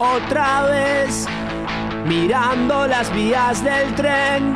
[0.00, 1.24] Otra vez,
[2.04, 4.52] mirando las vías del tren,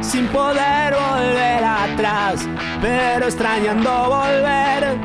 [0.00, 2.48] sin poder volver atrás,
[2.82, 4.98] pero extrañando volver.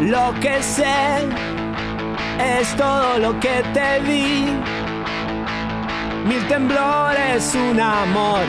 [0.00, 1.28] Lo que sé
[2.40, 4.46] es todo lo que te di.
[6.24, 8.46] Mil temblores, un amor,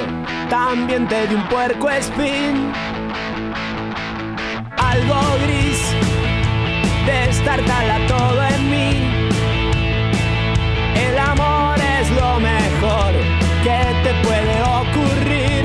[0.49, 2.71] también te di un puerco espín.
[4.77, 5.93] Algo gris,
[7.29, 8.91] destartala todo en mí.
[11.07, 13.11] El amor es lo mejor
[13.65, 15.63] que te puede ocurrir.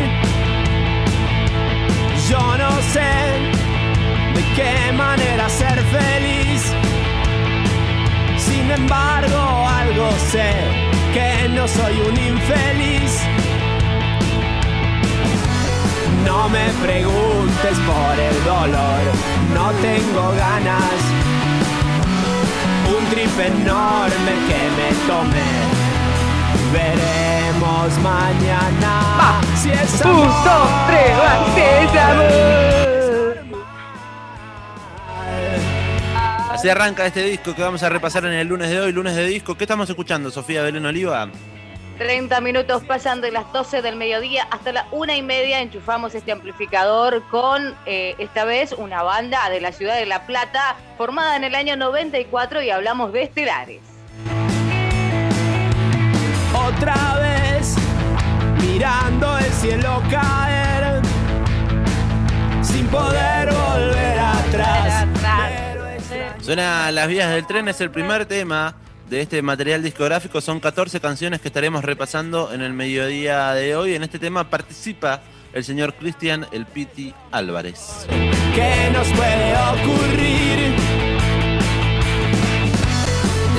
[2.31, 3.15] Yo no sé
[4.37, 6.63] de qué manera ser feliz.
[8.47, 9.43] Sin embargo,
[9.83, 10.51] algo sé
[11.15, 13.13] que no soy un infeliz.
[16.27, 19.03] No me preguntes por el dolor,
[19.57, 21.14] no tengo ganas.
[23.15, 25.51] Trip enorme que me tomé.
[26.73, 30.27] Veremos mañana si es Un, amor.
[30.27, 33.39] dos, tres, va, si es amor.
[36.51, 39.25] Así arranca este disco que vamos a repasar en el lunes de hoy, lunes de
[39.27, 39.55] disco.
[39.55, 41.29] ¿Qué estamos escuchando, Sofía Belén Oliva?
[41.99, 45.61] 30 minutos pasan de las 12 del mediodía hasta la una y media.
[45.61, 50.77] Enchufamos este amplificador con eh, esta vez una banda de la ciudad de La Plata
[50.99, 53.81] formada en el año 94 y hablamos de estelares.
[56.53, 57.77] Otra vez,
[58.61, 61.01] mirando el cielo caer,
[62.63, 65.07] sin poder volver atrás.
[66.41, 68.75] Suena Las Vías del Tren, es el primer tema
[69.09, 70.41] de este material discográfico.
[70.41, 73.95] Son 14 canciones que estaremos repasando en el mediodía de hoy.
[73.95, 78.07] En este tema participa el señor Cristian El Piti Álvarez.
[78.55, 80.75] ¿Qué nos puede ocurrir?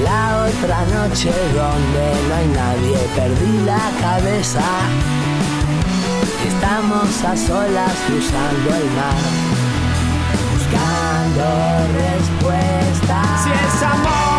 [0.03, 4.63] La otra noche donde no hay nadie, perdí la cabeza.
[6.45, 9.23] Estamos a solas cruzando el mar,
[10.53, 11.45] buscando
[11.97, 13.43] respuestas.
[13.43, 14.34] Si es amor,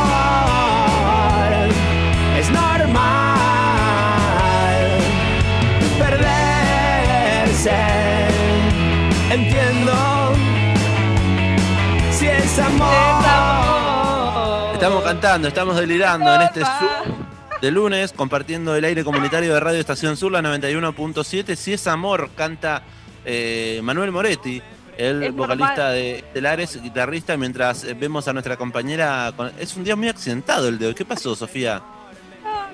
[15.07, 17.17] cantando, estamos delirando en este Zoom
[17.61, 21.55] de lunes, compartiendo el aire comunitario de Radio Estación Sur, la 91.7.
[21.57, 22.83] Si es amor, canta
[23.25, 24.61] eh, Manuel Moretti,
[24.99, 25.93] el Es vocalista normal.
[25.95, 29.33] de Telares, guitarrista, mientras vemos a nuestra compañera.
[29.37, 30.95] con- Es un día muy accidentado el de hoy.
[30.95, 31.83] ¿Qué pasó, Sofía?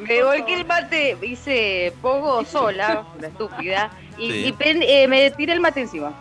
[0.01, 4.45] Me volqué el mate, hice pogo sola, la estúpida, y, Sí.
[4.47, 6.13] y pen- eh, me tiré el mate encima.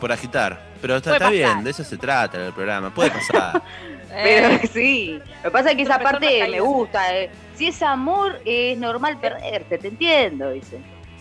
[0.00, 0.68] Por agitar.
[0.80, 2.90] Pero está, bien, de eso se trata el programa.
[2.94, 3.60] Puede pasar.
[4.10, 7.16] Pero Eh, sí, lo que pasa es que esa parte me gusta.
[7.16, 7.30] eh.
[7.56, 10.78] Si es amor, es normal perderte, te entiendo, dice.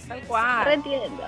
[0.08, 0.72] tal Te cual.
[0.72, 1.24] entiendo.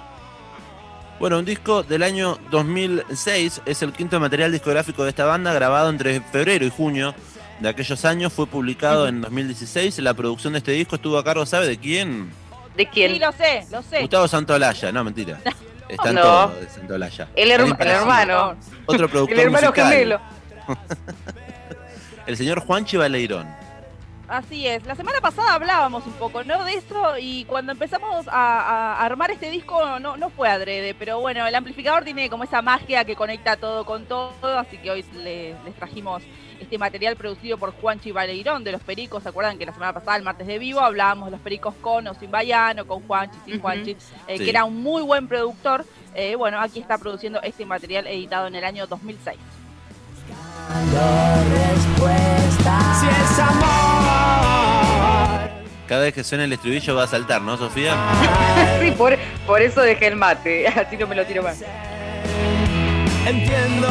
[1.20, 5.90] Bueno, un disco del año 2006 es el quinto material discográfico de esta banda, grabado
[5.90, 7.14] entre febrero y junio
[7.60, 8.32] de aquellos años.
[8.32, 10.00] Fue publicado en 2016.
[10.00, 12.32] La producción de este disco estuvo a cargo, ¿sabe de quién?
[12.78, 13.12] ¿De quién?
[13.14, 14.00] Sí, lo sé, lo sé.
[14.02, 14.92] Gustavo Santolaya.
[14.94, 15.40] No, mentira.
[15.90, 16.22] Están No.
[16.22, 17.28] todos de Santolaya.
[17.36, 18.56] El, hermano.
[18.86, 19.92] Otro productor El hermano musical.
[19.92, 20.22] gemelo.
[22.30, 23.48] El señor Juanchi Baleirón.
[24.28, 24.86] Así es.
[24.86, 26.64] La semana pasada hablábamos un poco, ¿no?
[26.64, 31.20] De eso y cuando empezamos a, a armar este disco no, no fue adrede, pero
[31.20, 35.04] bueno, el amplificador tiene como esa magia que conecta todo con todo, así que hoy
[35.16, 36.22] le- les trajimos
[36.60, 39.24] este material producido por Juanchi Baleirón de Los Pericos.
[39.24, 42.06] ¿Se acuerdan que la semana pasada, el martes de vivo, hablábamos de Los Pericos con
[42.08, 43.60] o sin Bayano, con Juanchi, sin.
[43.60, 43.98] Juanchi,
[44.28, 44.44] eh, Sí.
[44.44, 45.84] que era un muy buen productor?
[46.14, 49.40] Eh, bueno, aquí está produciendo este material editado en el año 2006.
[53.00, 53.70] Si es amor.
[55.88, 57.98] Cada vez que suena el estribillo va a saltar, ¿no, Sofía?
[58.80, 61.64] Sí, por, por eso dejé el mate, así no me lo tiro más.
[63.26, 63.90] Entiendo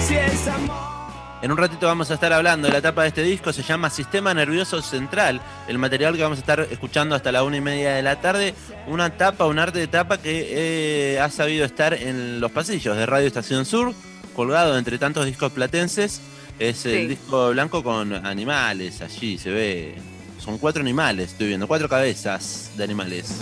[0.00, 0.92] si es amor.
[1.42, 3.90] En un ratito vamos a estar hablando de la etapa de este disco, se llama
[3.90, 7.94] Sistema Nervioso Central, el material que vamos a estar escuchando hasta la una y media
[7.94, 8.54] de la tarde,
[8.86, 13.06] una tapa, un arte de tapa que eh, ha sabido estar en los pasillos de
[13.06, 13.92] Radio Estación Sur,
[14.32, 16.20] colgado entre tantos discos platenses,
[16.58, 16.90] es Sí.
[16.90, 19.94] el disco blanco con animales, allí se ve,
[20.38, 23.36] son cuatro animales, estoy viendo, cuatro cabezas de animales.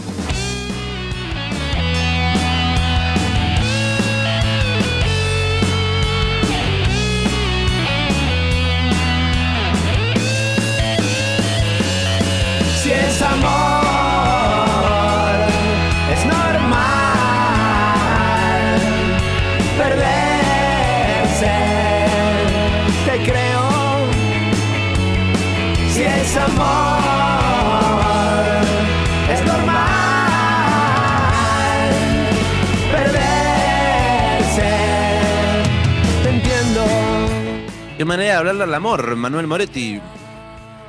[38.11, 40.01] Manera de hablarle al amor, Manuel Moretti.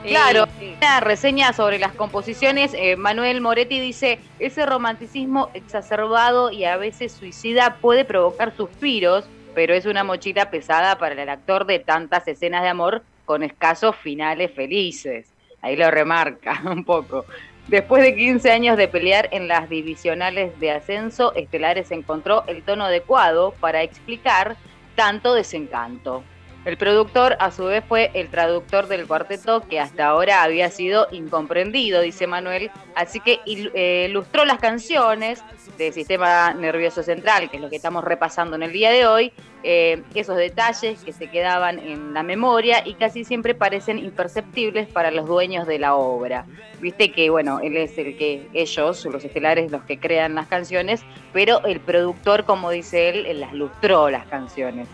[0.04, 0.48] Claro,
[0.80, 7.12] una reseña sobre las composiciones, eh, Manuel Moretti dice, ese romanticismo exacerbado y a veces
[7.12, 12.64] suicida puede provocar suspiros, pero es una mochila pesada para el actor de tantas escenas
[12.64, 15.28] de amor con escasos finales felices.
[15.62, 17.26] Ahí lo remarca un poco.
[17.68, 22.86] Después de 15 años de pelear en las divisionales de ascenso, Estelares encontró el tono
[22.86, 24.58] adecuado para explicar
[24.96, 26.24] tanto desencanto.
[26.64, 31.08] El productor, a su vez, fue el traductor del cuarteto que hasta ahora había sido
[31.12, 35.44] incomprendido, dice Manuel, así que eh, ilustró las canciones
[35.80, 39.34] del sistema nervioso central, que es lo que estamos repasando en el día de hoy,
[39.64, 45.10] eh, esos detalles que se quedaban en la memoria y casi siempre parecen imperceptibles para
[45.10, 46.46] los dueños de la obra.
[46.80, 51.02] Viste que, bueno, él es el que, ellos, los estelares, los que crean las canciones,
[51.34, 54.88] pero el productor, como dice él, las lustró las canciones.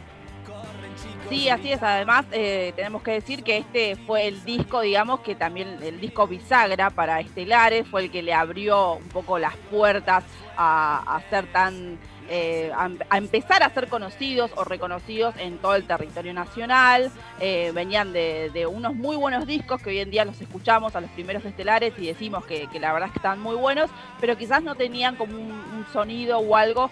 [1.29, 1.83] Sí, así es.
[1.83, 6.25] Además, eh, tenemos que decir que este fue el disco, digamos, que también el disco
[6.25, 10.23] bisagra para Estelares, fue el que le abrió un poco las puertas
[10.55, 11.99] a, ser tan.
[12.29, 17.11] eh, a, empezar a ser conocidos o reconocidos en todo el territorio nacional.
[17.41, 21.09] Eh, venían de, unos muy buenos discos que hoy en día los escuchamos a los
[21.11, 23.89] primeros estelares y decimos que, la verdad es que están muy buenos,
[24.21, 26.89] pero quizás no tenían como un sonido o algo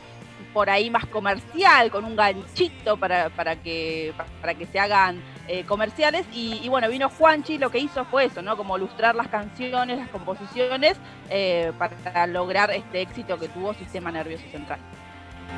[0.56, 5.66] por ahí más comercial, con un ganchito para, para, que, para que se hagan eh,
[5.66, 6.26] comerciales.
[6.32, 8.56] Y, y, bueno, vino Juanchi, lo que hizo fue eso, ¿no?
[8.56, 10.96] Como lustrar las canciones, las composiciones,
[11.30, 14.80] eh, para lograr este éxito que tuvo Sistema Nervioso Central.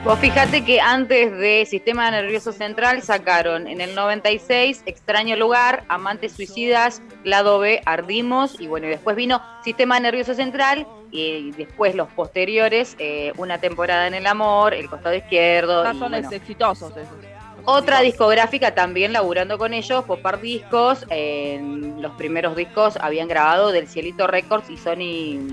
[0.07, 6.31] Vos fíjate que antes de Sistema Nervioso Central sacaron en el 96 Extraño Lugar, Amantes
[6.31, 12.07] Suicidas, Lado B, Ardimos, y bueno, y después vino Sistema Nervioso Central, y después los
[12.09, 15.83] posteriores, eh, Una temporada en el amor, El costado izquierdo.
[15.83, 17.17] Y, son bueno, exitosos esos.
[17.65, 23.89] otra discográfica también laburando con ellos, Popar Discos, en los primeros discos habían grabado del
[23.89, 25.49] Cielito Records y Sony,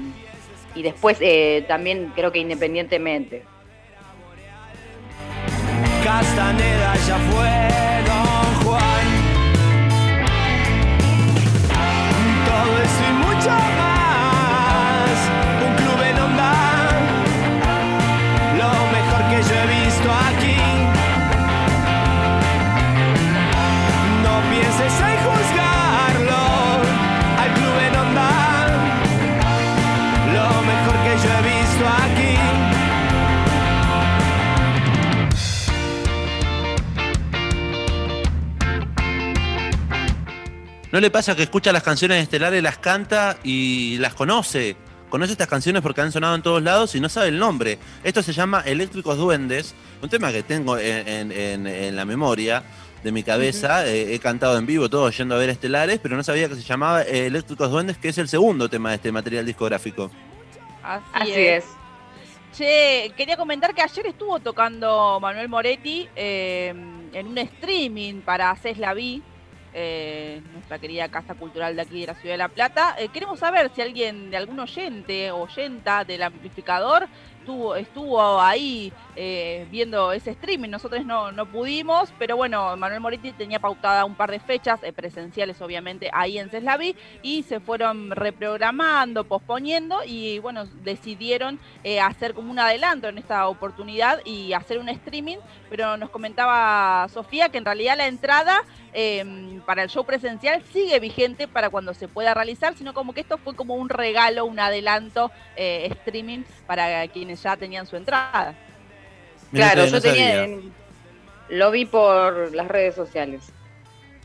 [0.77, 3.45] y después eh, también creo que independientemente.
[6.05, 7.53] Castaneda ya fue
[8.05, 9.07] Don Juan.
[12.47, 13.04] Todo eso
[40.95, 44.77] ¿No le pasa que escucha las canciones estelares, las canta y las conoce?
[45.11, 47.81] Conoce estas canciones porque han sonado en todos lados y no sabe el nombre.
[48.05, 52.63] Esto se llama Eléctricos Duendes, un tema que tengo en, en- en- en la memoria
[53.03, 53.85] de mi cabeza.
[53.89, 56.63] Eh, he cantado en vivo todo yendo a ver estelares, pero no sabía que se
[56.63, 60.13] llamaba Eléctricos Duendes, que es el segundo tema de este material discográfico.
[60.85, 61.65] Así, Así es.
[61.65, 61.71] es.
[62.57, 66.69] Che, quería comentar que ayer estuvo tocando Manuel Moretti eh,
[67.13, 69.21] en un streaming para Haces la Vi,
[69.75, 72.95] eh, nuestra querida Casa Cultural de aquí de la Ciudad de La Plata.
[72.99, 77.09] Eh, queremos saber si alguien de algún oyente o oyenta del amplificador
[77.45, 80.71] estuvo, estuvo ahí eh, viendo ese streaming.
[80.71, 84.93] Nosotros no, no pudimos, pero bueno, Manuel Moretti tenía pautada un par de fechas eh,
[84.93, 92.33] presenciales, obviamente, ahí en Ceslaví y se fueron reprogramando, posponiendo y bueno, decidieron eh, hacer
[92.33, 95.37] como un adelanto en esta oportunidad y hacer un streaming,
[95.69, 98.63] pero nos comentaba Sofía que en realidad la entrada
[98.95, 103.21] eh, para el show presencial sigue vigente para cuando se pueda realizar, sino como que
[103.21, 108.55] esto fue como un regalo, un adelanto streaming para quienes ya tenían su entrada.
[109.51, 110.73] Mirá claro, yo no tenía, en-
[111.51, 113.43] lo vi por las redes sociales.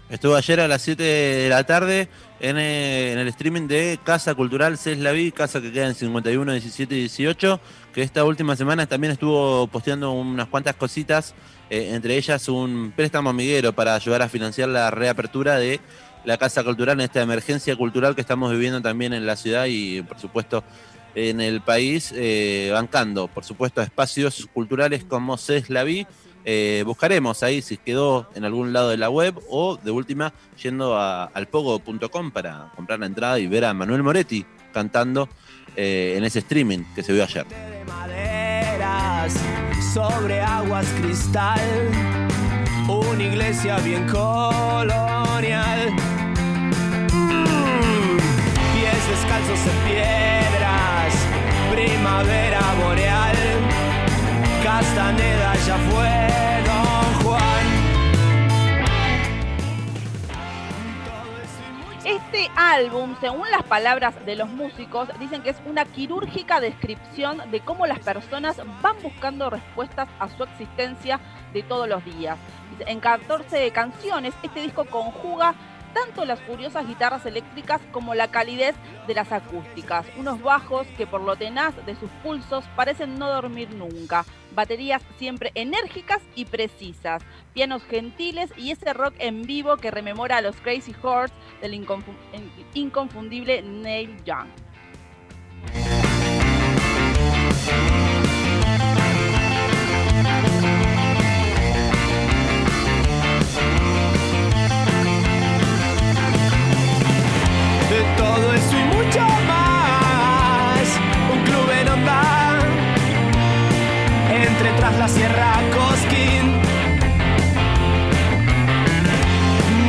[0.09, 2.07] Estuvo ayer a las 7 de la tarde
[2.39, 6.95] en, eh, en el streaming de Casa Cultural Ceslaví, casa que queda en 51, 17
[6.95, 7.59] y 18,
[7.93, 11.35] que esta última semana también estuvo posteando unas cuantas cositas,
[11.69, 15.79] eh, entre ellas un préstamo amiguero para ayudar a financiar la reapertura de
[16.25, 20.01] la Casa Cultural en esta emergencia cultural que estamos viviendo también en la ciudad y
[20.01, 20.63] por supuesto
[21.15, 26.07] en el país, eh, bancando por supuesto espacios culturales como Ceslaví.
[26.45, 30.97] Eh, buscaremos ahí si quedó en algún lado de la web o de última yendo
[30.97, 35.27] a alpogo.com para comprar la entrada y ver a Manuel Moretti cantando
[35.75, 37.45] eh, en ese streaming que se vio ayer.
[37.47, 39.33] de maderas
[39.93, 41.59] sobre aguas cristal.
[42.87, 45.91] Un una iglesia bien colonial.
[47.13, 48.17] Mm,
[48.73, 50.58] Pies descalzos en piedras,
[51.71, 53.35] primavera boreal.
[54.63, 56.11] Castaneda ya fue
[56.65, 57.65] Don Juan.
[62.05, 67.59] Este álbum, según las palabras de los músicos, dicen que es una quirúrgica descripción de
[67.61, 71.19] cómo las personas van buscando respuestas a su existencia
[71.53, 72.37] de todos los días.
[72.85, 75.53] En 14 canciones, este disco conjuga
[76.05, 78.75] tanto las curiosas guitarras eléctricas como la calidez
[79.07, 80.05] de las acústicas.
[80.17, 84.25] Unos bajos que por lo tenaz de sus pulsos parecen no dormir nunca.
[84.53, 87.21] Baterías siempre enérgicas y precisas.
[87.53, 92.15] Pianos gentiles y ese rock en vivo que rememora a los Crazy Horse del inconfu-
[92.73, 94.47] inconfundible Neil Young.
[115.13, 116.61] Sierra Cosquín.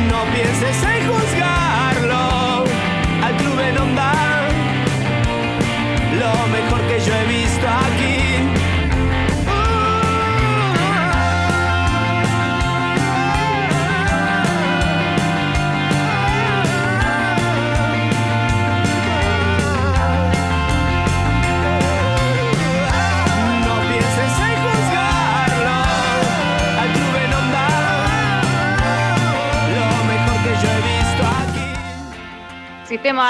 [0.09, 1.60] No pienses en juzgarlo.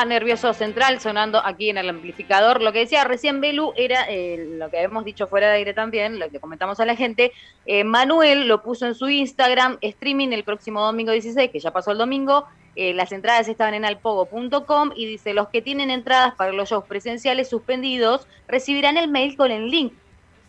[0.05, 2.61] Nervioso central sonando aquí en el amplificador.
[2.61, 6.17] Lo que decía recién Belu era eh, lo que habíamos dicho fuera de aire también,
[6.17, 7.33] lo que comentamos a la gente.
[7.65, 11.91] Eh, Manuel lo puso en su Instagram, streaming el próximo domingo 16, que ya pasó
[11.91, 12.47] el domingo.
[12.77, 16.85] Eh, las entradas estaban en alpogo.com y dice, los que tienen entradas para los shows
[16.85, 19.93] presenciales suspendidos recibirán el mail con el link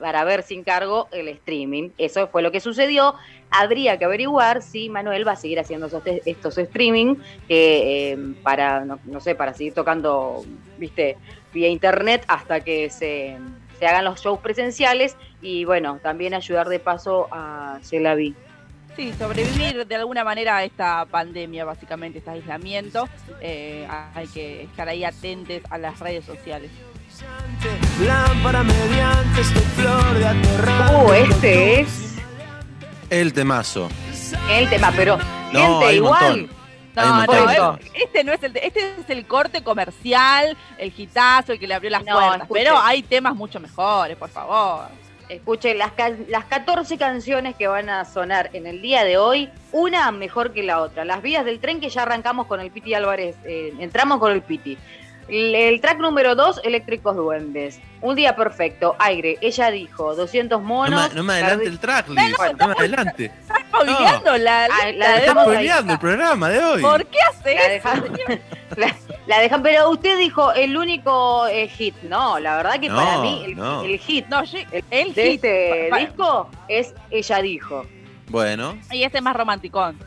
[0.03, 1.91] para ver sin cargo el streaming.
[1.97, 3.15] Eso fue lo que sucedió.
[3.51, 5.89] Habría que averiguar si Manuel va a seguir haciendo
[6.27, 7.15] estos streaming
[7.47, 10.45] que, eh, para, no, no sé, para seguir tocando,
[10.77, 11.17] viste,
[11.55, 13.39] vía internet hasta que se,
[13.79, 18.35] se hagan los shows presenciales y bueno, también ayudar de paso a Celavi.
[18.97, 23.09] Sí, sobrevivir de alguna manera a esta pandemia, básicamente, este aislamiento.
[23.41, 26.71] Eh, hay que estar ahí atentos a las redes sociales.
[28.01, 32.15] Lámpara mediante esta flor de aterrante Uh, este es
[33.11, 33.89] El temazo.
[34.51, 35.19] el tema, pero
[35.53, 36.49] No, gente hay un igual.
[36.95, 41.67] No, no, este no es el, este es el corte comercial, el hitazo, el que
[41.67, 42.49] le abrió las No, puertas.
[42.53, 44.89] Pero hay temas mucho mejores, por favor.
[45.29, 45.93] Escuche, las,
[46.29, 50.63] las 14 canciones que van a sonar en el día de hoy, una mejor que
[50.63, 51.07] la otra.
[51.07, 54.43] Las vías del tren que ya arrancamos con el Piti Álvarez, eh, entramos con el
[54.43, 54.77] Piti.
[55.29, 57.81] El, track número 2, Eléctricos Duendes.
[58.01, 59.39] Un día perfecto, aire.
[59.41, 61.09] Ella dijo, 200 No monos.
[61.11, 62.39] me, no me adelante el tracklist.
[62.39, 63.25] No, No me adelante.
[63.41, 65.17] Estás spoileando la, Ah, la
[65.89, 66.83] el programa de hoy.
[66.83, 67.89] ¿Por qué hace La eso?
[67.91, 68.41] dejan,
[68.77, 71.95] la, la dejan, pero usted dijo el único eh, hit.
[72.03, 73.83] No, la verdad que No, para mí el, no.
[73.85, 75.45] el hit No, El- el de hit.
[75.45, 77.87] este disco es Ella dijo.
[78.29, 79.99] Bueno, Y este es más romanticón.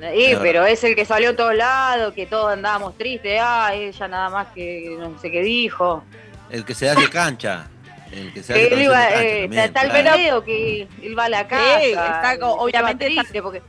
[0.00, 3.38] Sí, pero es el que salió a todos lados, que todos andábamos tristes.
[3.42, 6.02] Ah, ella nada más que no sé qué dijo.
[6.50, 7.68] el que se hace cancha.
[8.10, 10.16] El que se hace Que él iba, de cancha eh, también, tal claro.
[10.16, 11.80] veo que él va a la casa.
[11.82, 13.62] está obviamente está- triste porque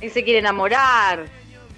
[0.00, 1.24] él se quiere enamorar.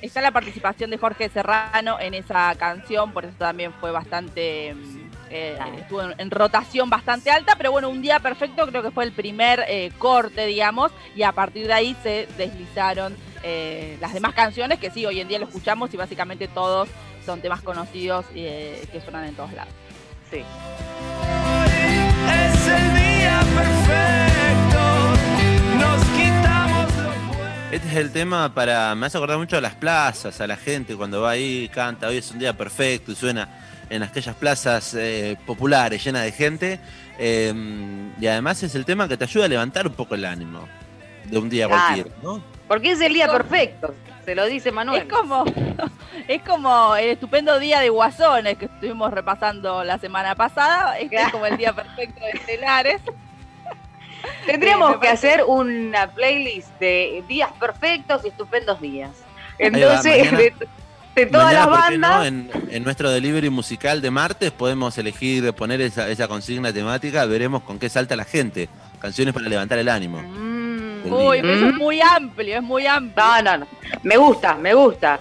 [0.02, 4.74] Está la participación de Jorge Serrano en esa canción, por eso también fue bastante.
[4.74, 8.90] mm, eh, estuvo en, en rotación bastante alta, pero bueno, un día perfecto creo que
[8.90, 14.12] fue el primer eh, corte, digamos, y a partir de ahí se deslizaron eh, las
[14.14, 16.88] demás canciones que sí, hoy en día lo escuchamos y básicamente todos
[17.24, 19.72] son temas conocidos eh, que suenan en todos lados.
[20.30, 20.42] Sí.
[22.28, 24.82] Es el día perfecto.
[25.78, 27.54] Nos quitamos lo bueno.
[27.70, 28.94] Este es el tema para.
[28.94, 32.08] Me hace acordar mucho a las plazas, a la gente cuando va ahí, canta.
[32.08, 33.48] Hoy es un día perfecto y suena
[33.90, 36.80] en aquellas plazas eh, populares llenas de gente.
[37.18, 37.52] Eh,
[38.20, 40.66] y además es el tema que te ayuda a levantar un poco el ánimo
[41.26, 41.82] de un día Claro.
[41.82, 42.42] cualquiera, ¿no?
[42.72, 43.94] Porque es el día perfecto.
[44.24, 45.02] Se lo dice Manuel.
[45.02, 45.44] Es como,
[46.28, 50.98] es como el estupendo día de Guasones que estuvimos repasando la semana pasada.
[50.98, 53.02] Este es como el día perfecto de Estelares.
[54.46, 59.10] Tendríamos que hacer una playlist de días perfectos y estupendos días.
[59.10, 60.54] va, Entonces, mañana- de,
[61.14, 62.16] de todas Mañana, las ¿por qué bandas.
[62.18, 62.24] no?
[62.24, 67.26] en, en nuestro delivery musical de martes podemos elegir poner esa, esa consigna temática.
[67.26, 68.70] Veremos con qué salta la gente.
[68.98, 70.22] Canciones para levantar el ánimo.
[70.22, 70.51] Mm,
[71.04, 71.78] Uy, pero eso es Mm.
[71.78, 73.24] muy amplio, es muy amplio.
[73.24, 73.66] No, no, no.
[74.02, 75.20] Me gusta, me gusta.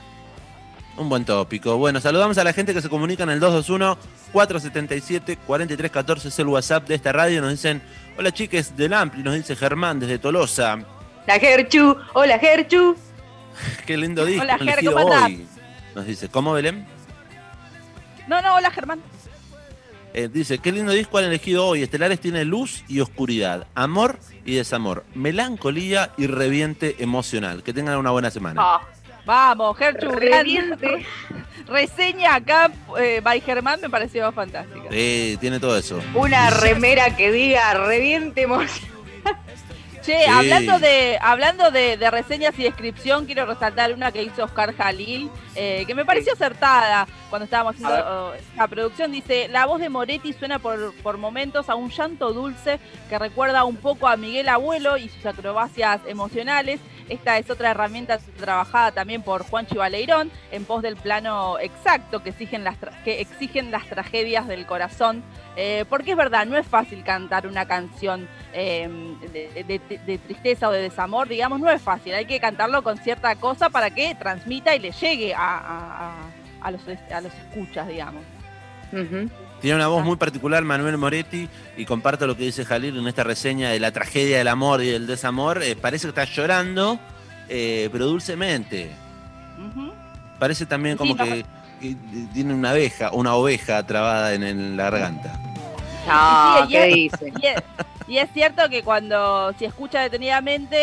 [0.98, 1.78] Un buen tópico.
[1.78, 6.96] Bueno, saludamos a la gente que se comunica en el 221-477-4314, es el WhatsApp de
[6.96, 7.42] esta radio.
[7.42, 7.82] Nos dicen,
[8.18, 10.80] hola chiques del Ampli, nos dice Germán desde Tolosa.
[11.28, 12.96] La Gerchu, hola Gerchu.
[13.86, 15.46] Qué lindo disco Hola, Ger, ¿cómo hoy.
[15.96, 16.86] Nos dice, ¿cómo Belén?
[18.28, 19.02] No, no, hola Germán.
[20.14, 21.84] Eh, dice, qué lindo disco han elegido hoy.
[21.84, 27.64] Estelares tiene luz y oscuridad, amor y desamor, melancolía y reviente emocional.
[27.64, 28.62] Que tengan una buena semana.
[28.64, 28.82] Ah,
[29.26, 31.06] Vamos, Gerchu, gran reviente.
[31.68, 34.90] reseña acá eh, by Germán me pareció fantástica.
[34.90, 36.02] Sí, tiene todo eso.
[36.14, 38.90] Una remera que diga reviente emoción.
[40.02, 40.30] Che, Sí.
[40.30, 45.30] hablando de hablando de, de reseñas y descripción, quiero resaltar una que hizo Oscar Jalil,
[45.56, 49.12] eh, que me pareció acertada cuando estábamos haciendo oh, la producción.
[49.12, 52.80] Dice, la voz de Moretti suena por, por momentos a un llanto dulce
[53.10, 56.80] que recuerda un poco a Miguel Abuelo y sus acrobacias emocionales.
[57.10, 62.30] Esta es otra herramienta trabajada también por Juan Chivaleirón en pos del plano exacto que
[62.30, 65.24] exigen las, que exigen las tragedias del corazón.
[65.58, 68.90] Eh, porque es verdad, no es fácil cantar una canción eh,
[69.34, 72.14] de, tristeza o de desamor, digamos, no es fácil.
[72.14, 76.16] Hay que cantarlo con cierta cosa para que transmita y le llegue a- a-
[76.62, 78.24] a los, a los escuchas, digamos.
[79.62, 79.90] Tiene una Ah.
[79.90, 83.80] voz muy particular Manuel Moretti y comparto lo que dice Jalil en esta reseña de
[83.80, 85.62] la tragedia del amor y del desamor.
[85.64, 87.00] Eh, parece que está llorando,
[87.50, 88.92] eh, pero dulcemente.
[90.40, 91.46] Parece también como que,
[91.80, 91.96] que
[92.34, 95.40] tiene una abeja, una oveja trabada en, en la garganta.
[96.08, 97.34] No, Sí, ¿qué dice?
[98.12, 100.76] Y es, cierto que cuando se escucha detenidamente,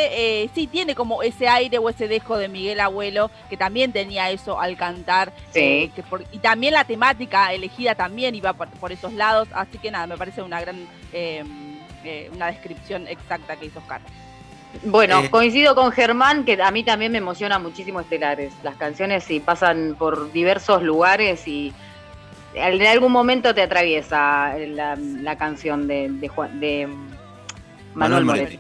[0.45, 4.31] eh, sí tiene como ese aire o ese dejo de Miguel Abuelo, que también tenía
[4.31, 5.31] eso al cantar.
[5.53, 5.61] Sí.
[5.61, 9.47] eh, que por- y también la temática elegida también iba por, por esos lados.
[9.53, 11.45] Así que nada, me parece una gran, eh,
[12.03, 14.01] eh, una descripción exacta que hizo Oscar.
[14.85, 15.29] Bueno, Eh.
[15.31, 18.55] coincido con Germán que a mí también me emociona muchísimo Estelares.
[18.63, 21.75] Las canciones sí pasan por diversos lugares y
[22.55, 26.89] en algún momento te atraviesa la, la canción de, de, Juan- de
[27.99, 28.59] Manuel, Moretti.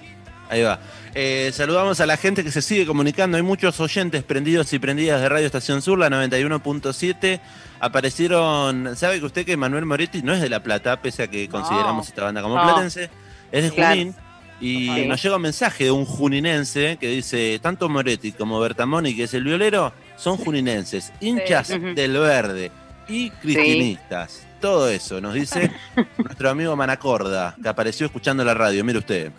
[0.51, 0.79] Ahí va.
[1.15, 3.37] Eh, saludamos a la gente que se sigue comunicando.
[3.37, 7.41] Hay muchos oyentes prendidos y prendidas de Radio Estación Sur, la 91.7.
[7.81, 8.97] Aparecieron.
[8.97, 12.09] ¿Sabe que usted que Manuel Moretti no es de La Plata, pese a que consideramos
[12.09, 12.63] esta banda como No.
[12.63, 13.11] platense?
[13.53, 13.97] Es de Claro.
[13.97, 14.15] Junín.
[14.61, 19.25] Y nos llega un mensaje de un juninense que dice: tanto Moretti como Bertamoni, que
[19.25, 22.73] es el violero, son juninenses, hinchas del verde
[23.09, 24.41] y cristinistas.
[24.61, 25.71] Todo eso nos dice
[26.19, 28.85] nuestro amigo Manacorda, que apareció escuchando la radio.
[28.85, 29.33] Mire usted.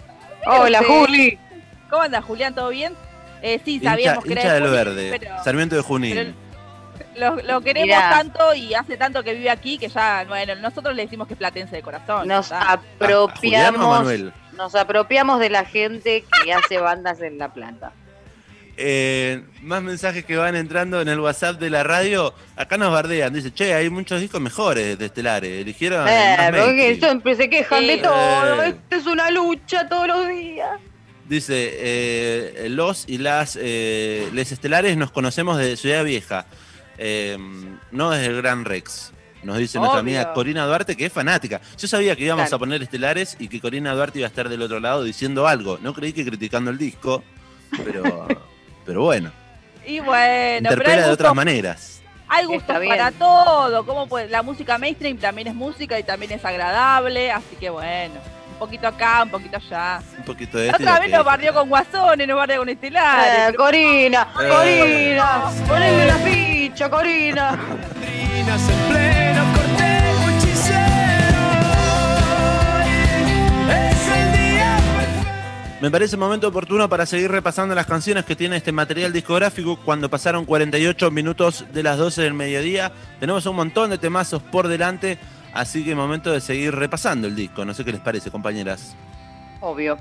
[0.46, 0.82] Hola.
[0.86, 1.38] Juli.
[1.90, 2.54] ¿Cómo anda, Julián?
[2.56, 2.94] ¿Todo bien?
[3.42, 6.36] Eh, sí, Hincha, sabíamos que era de verde, pero- Sarmiento de Junín.
[7.16, 8.10] pero Lo, lo queremos Mirá.
[8.12, 11.38] tanto y hace tanto que vive aquí que ya, bueno, nosotros le decimos que es
[11.38, 12.28] platense de corazón.
[12.28, 12.68] Nos ¿verdad?
[12.68, 14.34] ¿A- a Julián o a apropiamos, Manuel?
[14.56, 17.92] nos apropiamos de la gente que hace bandas en La Plata.
[18.82, 22.34] Eh, más mensajes que van entrando en el WhatsApp de la radio.
[22.56, 23.34] Acá nos bardean.
[23.34, 25.62] Dice, che, hay muchos discos mejores de Estelares.
[25.62, 26.08] Eligieron.
[26.08, 27.00] el Eh, porque mainstream".
[27.00, 28.02] siempre se quejan de Sí.
[28.02, 28.64] todo.
[28.64, 28.68] Eh.
[28.70, 30.80] Esto es una lucha todos los días.
[31.28, 36.46] Dice, eh, los y las eh, les estelares nos conocemos desde Ciudad Vieja,
[36.98, 37.38] eh,
[37.92, 39.12] no desde el Gran Rex.
[39.44, 41.62] Nos dice nuestra amiga Corina Duarte, que es fanática.
[41.78, 42.56] Yo sabía que íbamos Claro.
[42.56, 45.78] a poner estelares y que Corina Duarte iba a estar del otro lado diciendo algo.
[45.82, 47.24] No creí que criticando el disco,
[47.86, 48.28] pero,
[48.90, 49.32] pero bueno,
[49.86, 52.02] Y bueno, pero hay interpela de gustos, otras maneras.
[52.28, 53.86] hay gustos para todo.
[53.86, 57.32] Como pues, la música mainstream también es música y también es agradable.
[57.32, 58.16] Así que bueno,
[58.52, 60.00] un poquito acá, un poquito allá.
[60.18, 63.32] Un poquito de y otra de vez nos bardeó con Guasones, nos bardeó con Estelares.
[63.32, 64.50] Eh, pero- Corina, Eh.
[64.50, 67.60] Corina, ponle la ficha, Corina.
[75.82, 80.10] Me parece momento oportuno para seguir repasando las canciones que tiene este material discográfico cuando
[80.10, 82.92] pasaron 48 minutos de las 12 del mediodía.
[83.22, 85.18] Tenemos un montón de temazos por delante,
[85.54, 87.64] así que momento de seguir repasando el disco.
[87.64, 88.94] No sé qué les parece, compañeras.
[89.62, 89.98] Obvio.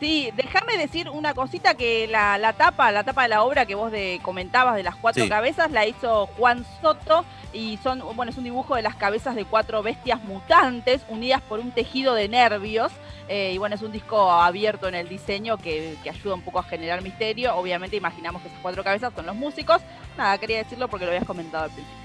[0.00, 3.74] Sí, déjame decir una cosita que la, la tapa, la tapa de la obra que
[3.74, 5.28] vos de, comentabas de las cuatro Sí.
[5.28, 9.44] cabezas la hizo Juan Soto y son, bueno, es un dibujo de las cabezas de
[9.44, 12.92] cuatro bestias mutantes unidas por un tejido de nervios
[13.28, 16.60] eh, y bueno, es un disco abierto en el diseño que, que ayuda un poco
[16.60, 17.54] a generar misterio.
[17.56, 19.82] Obviamente imaginamos que esas cuatro cabezas son los músicos.
[20.16, 21.98] Nada, quería decirlo porque lo habías comentado al principio.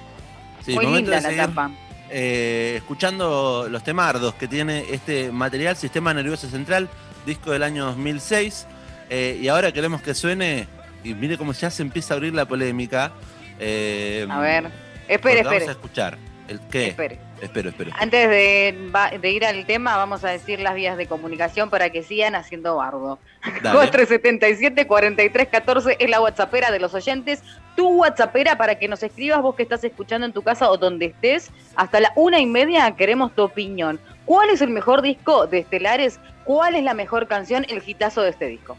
[0.65, 1.69] Sí, Muy linda la seguir tapa.
[2.09, 6.89] Eh, escuchando los temardos que tiene este material, Sistema Nervioso Central,
[7.25, 8.67] disco del año 2006.
[9.09, 10.67] Eh, y ahora queremos que suene,
[11.03, 13.11] y mire cómo ya se empieza a abrir la polémica.
[13.59, 14.63] eh, A ver.
[14.63, 15.71] porque Espere, Vamos a espere.
[15.71, 16.17] escuchar.
[16.47, 16.87] ¿El qué?
[16.87, 17.19] Espere.
[17.43, 17.91] Espero, espero.
[17.99, 22.35] Antes de, ir al tema, vamos a decir las vías de comunicación para que sigan
[22.35, 23.19] haciendo bardo.
[23.61, 23.91] Dale.
[23.91, 27.43] 477-4314 es la WhatsAppera de los oyentes.
[27.75, 31.07] Tu WhatsAppera para que nos escribas vos que estás escuchando en tu casa o donde
[31.07, 31.51] estés.
[31.75, 33.99] Hasta la una y media queremos tu opinión.
[34.23, 36.21] ¿Cuál es el mejor disco de Estelares?
[36.45, 38.77] ¿Cuál es la mejor canción, el hitazo de este disco?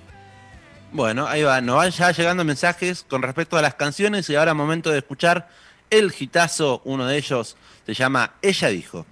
[0.90, 4.54] Bueno, ahí va, nos van ya llegando mensajes con respecto a las canciones y ahora
[4.54, 5.48] momento de escuchar
[5.90, 9.06] el gitazo, uno de ellos se llama Ella dijo.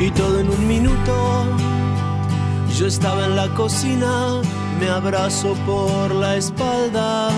[0.00, 1.44] y todo en un minuto.
[2.78, 4.40] Yo estaba en la cocina,
[4.80, 7.30] me abrazó por la espalda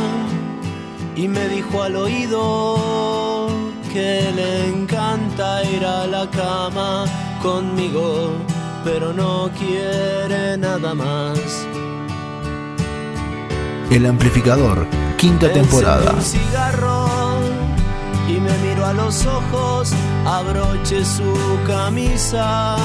[1.17, 3.49] y me dijo al oído
[3.93, 7.05] que le encanta ir a la cama
[7.43, 8.31] conmigo,
[8.85, 11.39] pero no quiere nada más.
[13.91, 14.87] El amplificador,
[15.19, 16.13] quinta temporada.
[16.13, 17.09] Encendí un cigarro
[18.29, 19.93] y me miro a los ojos,
[20.25, 21.35] abroche su
[21.67, 22.77] camisa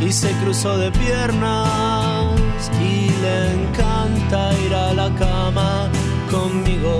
[0.00, 5.88] y se cruzó de piernas y le encanta ir a la cama
[6.34, 6.94] conmigo,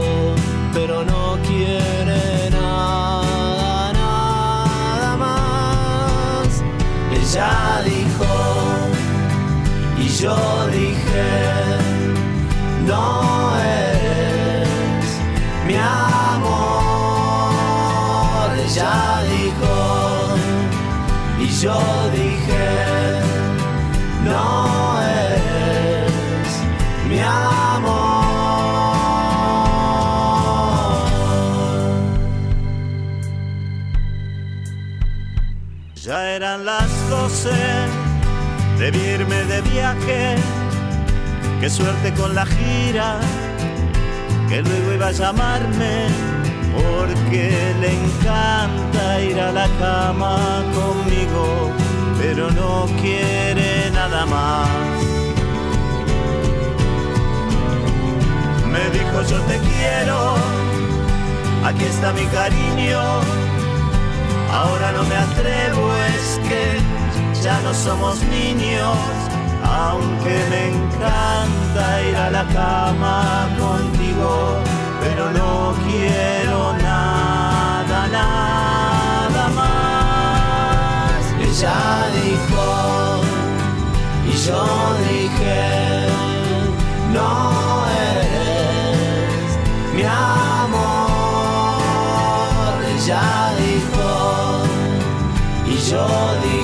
[0.73, 6.63] pero no quiere nada, nada más.
[7.13, 8.33] Ella dijo
[9.99, 10.37] y yo
[10.69, 11.75] dije
[12.87, 15.09] no eres
[15.67, 16.75] mi amor.
[18.65, 19.75] Ella dijo
[21.41, 21.79] y yo
[22.13, 23.21] dije,
[24.25, 24.94] no
[36.05, 37.49] Ya eran las doce,
[38.79, 40.37] debí irme de viaje
[41.61, 43.17] Qué suerte con la gira,
[44.51, 46.09] que luego iba a llamarme,
[46.75, 51.73] porque le encanta ir a la cama conmigo,
[52.21, 54.69] pero no quiere nada más.
[58.71, 60.35] Me dijo yo te quiero,
[61.65, 63.01] aquí está mi cariño,
[64.59, 65.85] ahora no me atrevo,
[66.17, 68.97] es que ya no somos niños
[69.65, 74.61] aunque me encanta ir a la cama contigo,
[75.01, 81.23] pero no quiero nada, nada más.
[81.41, 81.81] Ella
[82.21, 82.67] dijo
[84.27, 84.63] y yo
[85.09, 85.63] dije,
[87.13, 87.33] no
[88.11, 89.49] eres
[89.95, 90.95] mi amor.
[92.95, 93.27] Ella
[93.59, 93.74] dijo
[95.85, 96.64] y yo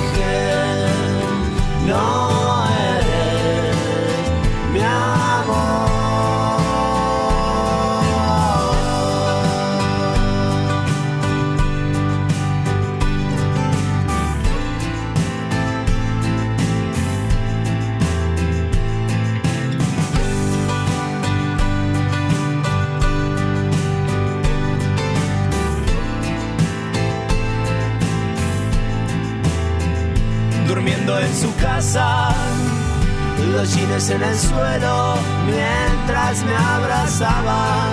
[34.51, 35.15] suelo
[35.47, 37.91] mientras me abrazaban.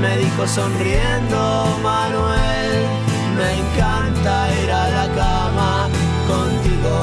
[0.00, 2.86] Me dijo sonriendo Manuel,
[3.36, 5.88] me encanta ir a la cama
[6.26, 6.96] contigo,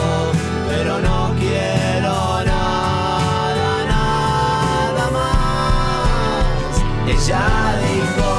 [0.69, 6.73] pero no quiero nada, nada más.
[7.15, 7.45] Ella
[7.85, 8.31] dijo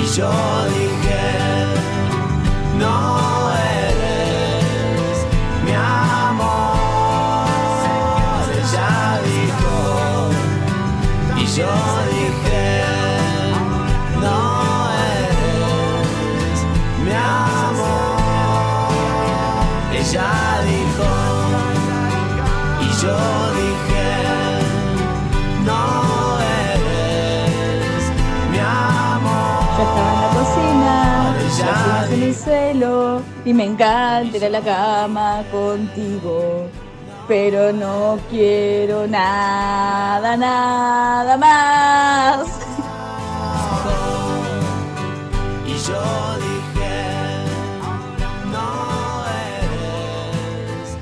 [0.00, 0.30] y yo
[0.68, 0.83] dije,
[11.56, 11.70] yo
[12.10, 12.82] dije,
[14.20, 14.90] no
[15.20, 16.58] eres
[17.04, 18.90] mi amor.
[19.92, 20.32] Ella
[20.66, 21.10] dijo
[22.80, 23.18] y yo
[23.60, 24.08] dije,
[25.64, 25.84] no
[26.40, 28.02] eres
[28.50, 29.62] mi amor.
[29.78, 30.98] Ya estaba en la cocina,
[31.38, 36.63] las uñas en el suelo y me encanta ir a la cama contigo.
[37.26, 42.46] Pero no quiero nada, nada más.
[45.66, 47.44] Y yo dije,
[48.52, 50.98] no eres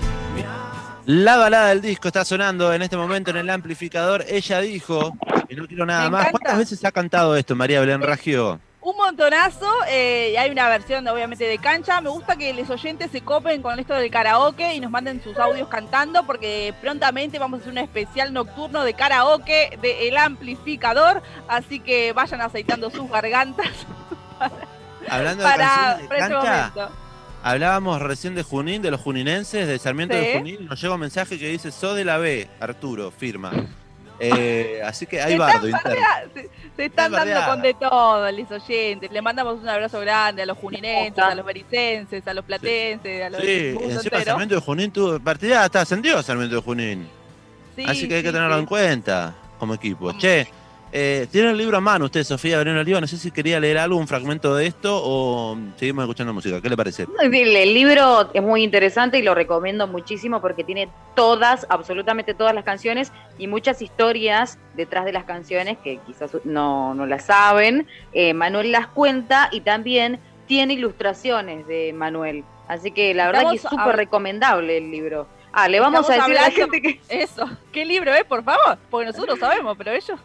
[1.07, 1.15] mi.
[1.23, 4.25] La balada del disco está sonando en este momento en el amplificador.
[4.29, 5.13] Ella dijo,
[5.49, 6.21] Y no quiero nada Me más.
[6.29, 6.39] encanta.
[6.39, 8.61] ¿Cuántas veces ha cantado esto María Belén Raggio?
[9.05, 12.01] Montonazo, eh, y hay una versión obviamente de cancha.
[12.01, 15.37] Me gusta que los oyentes se copen con esto del karaoke y nos manden sus
[15.39, 21.23] audios cantando, porque prontamente vamos a hacer un especial nocturno de karaoke de El Amplificador.
[21.49, 23.67] Así que vayan aceitando sus gargantas
[25.09, 26.97] Hablando de para, canciones de para ese cancha, momento.
[27.43, 30.21] hablábamos recién de Junín, de los juninenses, de Sarmiento Sí.
[30.21, 30.67] de Junín.
[30.67, 33.51] Nos llega un mensaje que dice, sos de la B, Arturo, firma.
[34.25, 39.11] Eh, así que hay bardo se, se están dando con de todo, los oyentes.
[39.11, 43.31] Le mandamos un abrazo grande a los juninenses, a los bericenses, a los platenses, a
[43.31, 44.25] los Sí, mundo encima entero.
[44.25, 47.09] Sarmiento de Junín tuvo partida, hasta ascendió Sarmiento de Junín.
[47.75, 48.61] Sí, Así que hay que tenerlo sí.
[48.61, 50.13] en cuenta como equipo.
[50.19, 50.47] Che,
[50.95, 53.01] eh, tiene el libro a mano usted, Sofía Belén Oliva.
[53.01, 56.61] No sé si quería leer algo, un fragmento de esto o seguimos escuchando música.
[56.61, 57.07] ¿Qué le parece?
[57.21, 62.55] El el libro es muy interesante y lo recomiendo muchísimo porque tiene todas, absolutamente todas
[62.55, 67.87] las canciones y muchas historias detrás de las canciones que quizás no, no las saben.
[68.13, 72.45] Eh, Manuel las cuenta y también tiene ilustraciones de Manuel.
[72.69, 75.27] Así que la verdad que es súper recomendable el libro.
[75.53, 77.01] Ah, le vamos a decir a la gente que...
[77.09, 77.49] Eso.
[77.73, 78.79] ¿Qué libro es, por favor?
[78.91, 80.19] Porque nosotros sabemos, pero ellos.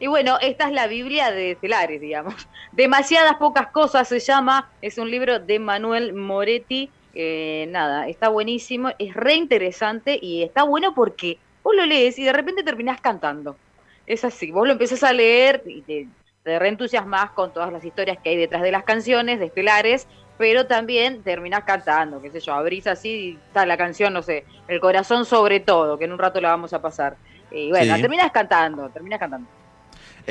[0.00, 2.34] Y bueno, esta es la Biblia de Celares, digamos.
[2.72, 4.70] Demasiadas pocas cosas se llama.
[4.80, 6.90] Es un libro de Manuel Moretti.
[7.14, 12.24] Eh, nada, está buenísimo, es re interesante y está bueno porque vos lo lees y
[12.24, 13.56] de repente terminás cantando.
[14.06, 16.06] Es así, vos lo empezás a leer y te,
[16.44, 20.06] te reentusiasmás con todas las historias que hay detrás de las canciones de Estelares,
[20.36, 24.44] pero también terminás cantando, qué sé yo, abrís así y está la canción, no sé,
[24.68, 27.16] El corazón sobre todo, que en un rato la vamos a pasar.
[27.50, 28.00] Y bueno, Sí.
[28.02, 29.48] terminás cantando, terminás cantando.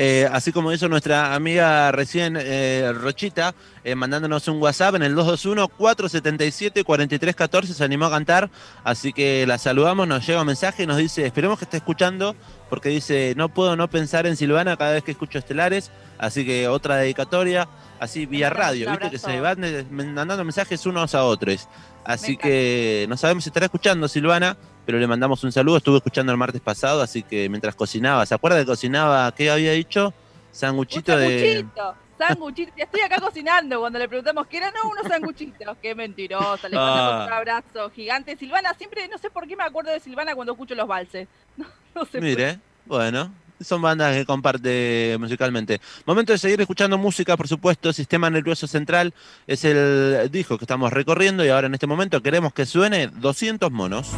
[0.00, 5.16] Eh, así como hizo nuestra amiga recién, eh, Rochita, eh, mandándonos un WhatsApp en el
[5.16, 8.48] 221-477-4314, se animó a cantar,
[8.84, 12.36] así que la saludamos, nos llega un mensaje y nos dice, esperemos que esté escuchando,
[12.70, 16.68] porque dice, no puedo no pensar en Silvana cada vez que escucho Estelares, así que
[16.68, 19.58] otra dedicatoria, así vía radio, viste que se van
[19.90, 21.68] mandando mensajes unos a otros.
[22.04, 24.56] Así que no sabemos si estará escuchando Silvana,
[24.88, 25.76] pero le mandamos un saludo.
[25.76, 29.30] Estuve escuchando el martes pasado, así que mientras cocinaba, ¿se acuerda que cocinaba?
[29.34, 30.14] ¿Qué había dicho?
[30.50, 31.56] Sanguchito un de.
[31.58, 31.94] sanguchito.
[32.16, 32.72] Sanguchito.
[32.74, 35.76] Estoy acá cocinando cuando le preguntamos qué era, no, unos sanguchitos.
[35.82, 36.70] Qué mentirosa.
[36.70, 37.26] Le mandamos Ah.
[37.26, 38.34] un abrazo gigante.
[38.38, 41.28] Silvana, siempre, no sé por qué me acuerdo de Silvana cuando escucho los valses.
[41.58, 42.12] No, no sé.
[42.12, 42.20] por qué.
[42.20, 45.82] Mire, bueno, son bandas que comparte musicalmente.
[46.06, 47.92] Momento de seguir escuchando música, por supuesto.
[47.92, 49.12] Sistema Nervioso Central
[49.46, 53.70] es el disco que estamos recorriendo y ahora en este momento queremos que suene 200
[53.70, 54.14] monos.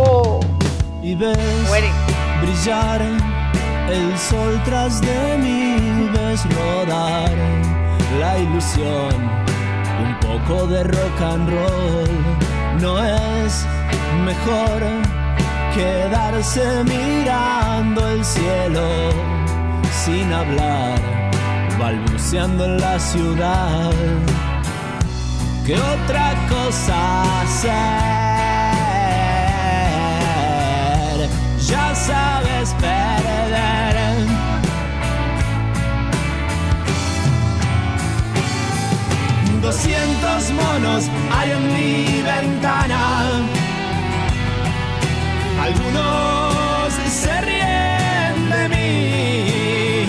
[0.00, 0.38] Oh,
[1.02, 1.36] Y ves
[2.40, 3.02] brillar
[3.90, 7.32] el sol tras de mí, ves rodar
[8.20, 9.14] la ilusión,
[10.04, 12.80] un poco de rock and roll.
[12.80, 13.66] No es
[14.24, 14.82] mejor
[15.74, 18.88] quedarse mirando el cielo
[20.04, 21.00] sin hablar,
[21.76, 23.92] balbuceando en la ciudad.
[25.66, 28.27] ¿Qué otra cosa hacer?
[31.68, 33.78] Ya sabes perder.
[39.60, 43.02] Doscientos monos hay en mi ventana.
[45.60, 50.06] Algunos se ríen de mí.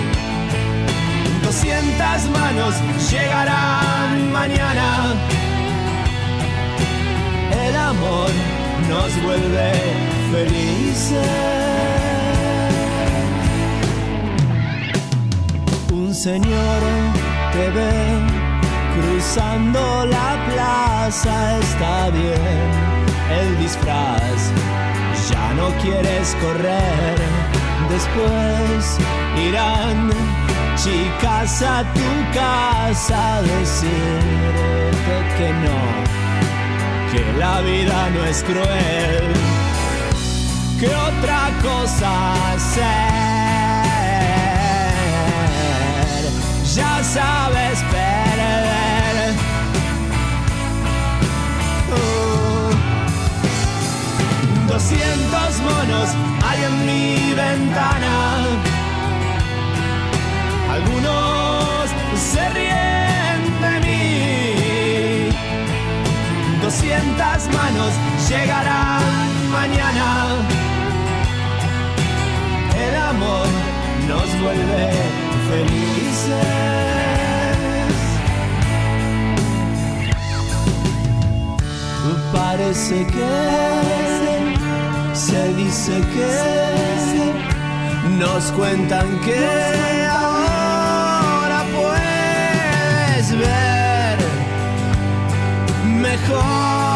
[1.43, 2.76] Doscientas manos
[3.12, 5.13] llegarán mañana.
[7.67, 8.30] El amor
[8.88, 11.28] nos vuelve felices.
[15.92, 16.82] Un señor
[17.54, 18.39] te ve
[18.96, 22.70] cruzando la plaza, está bien.
[23.39, 24.52] El disfraz
[25.30, 27.18] ya no quieres correr.
[27.89, 28.98] Después
[29.48, 30.10] irán
[30.76, 35.80] chicas a tu casa a decirte que no,
[37.12, 39.59] que la vida no es cruel.
[40.80, 42.89] ¿Qué otra cosa hacer?
[46.74, 49.36] Ya sabes perder.
[51.92, 52.72] Oh.
[54.70, 56.10] Doscientos monos
[56.48, 58.48] hay en mi ventana.
[60.72, 65.30] Algunos se ríen de mí.
[66.62, 67.94] Doscientas manos
[68.30, 69.04] llegarán
[69.52, 70.59] mañana.
[72.89, 73.47] El amor
[74.08, 74.91] nos vuelve
[75.49, 76.69] felices.
[82.34, 83.34] Parece que
[85.13, 86.34] se dice que
[88.17, 94.17] nos cuentan que ahora puedes ver
[96.02, 96.88] mejor.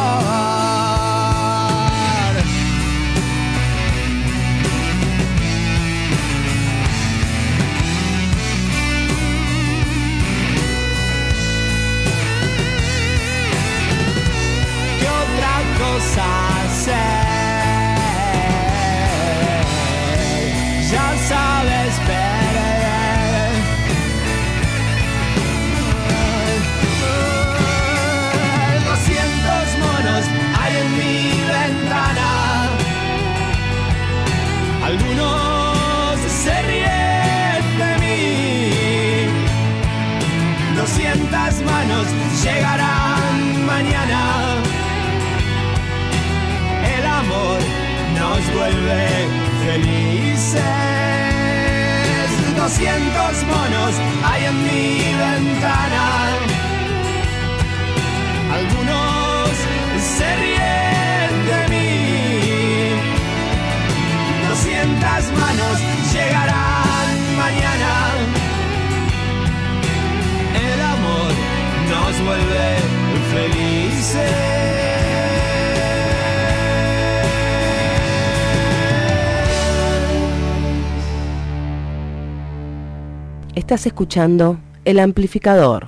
[83.74, 85.88] Estás escuchando El Amplificador.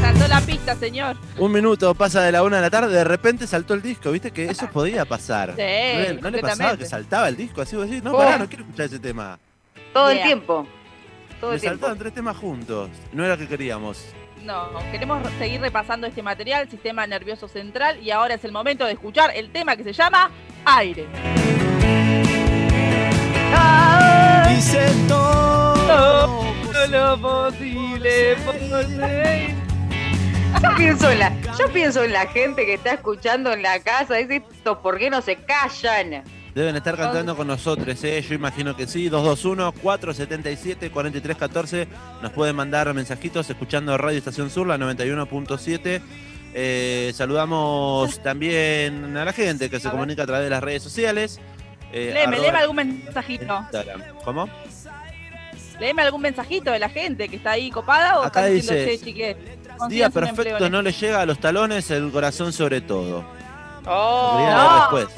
[0.00, 1.16] Saltó la pista, señor.
[1.38, 4.30] Un minuto pasa de la una de la tarde, de repente saltó el disco, ¿viste?
[4.30, 5.54] Que eso podía pasar.
[5.56, 7.76] Sí, ¿No, le- pasaba que saltaba el disco así?
[7.76, 8.18] Vos decís, no, Oh.
[8.18, 9.38] pará, no quiero escuchar ese tema.
[9.92, 10.66] Todo el tiempo.
[11.40, 11.78] Todo Me el tiempo.
[11.78, 12.90] saltaban tres temas juntos.
[13.12, 14.04] No era lo que queríamos.
[14.44, 18.92] No, queremos seguir repasando este material, sistema nervioso central, y ahora es el momento de
[18.92, 20.30] escuchar el tema que se llama
[20.64, 21.06] Aire.
[24.48, 26.44] Dice todo.
[26.72, 29.50] Todo lo posible por ser.
[30.62, 34.14] Yo pienso, en la, yo pienso en la gente que está escuchando en la casa.
[34.16, 36.22] Dice esto, ¿por qué no se callan?
[36.54, 38.22] Deben estar cantando con nosotros, ¿eh?
[38.22, 39.10] Yo imagino que sí.
[39.10, 41.86] 221-477-4314.
[42.22, 46.02] Nos pueden mandar mensajitos escuchando Radio Estación Sur, la 91.7.
[46.52, 51.38] Eh, saludamos también a la gente que se comunica a través de las redes sociales.
[51.92, 53.60] Eh, Léeme, algún mensajito.
[53.60, 54.02] Instagram.
[54.24, 54.48] ¿Cómo?
[55.78, 59.36] Léeme algún mensajito de la gente que está ahí copada o Acá diciendo, dice, chique,
[59.88, 63.24] Día perfecto, no le llega a los talones, el corazón sobre todo.
[63.86, 64.98] Oh, no.
[64.98, 65.08] leer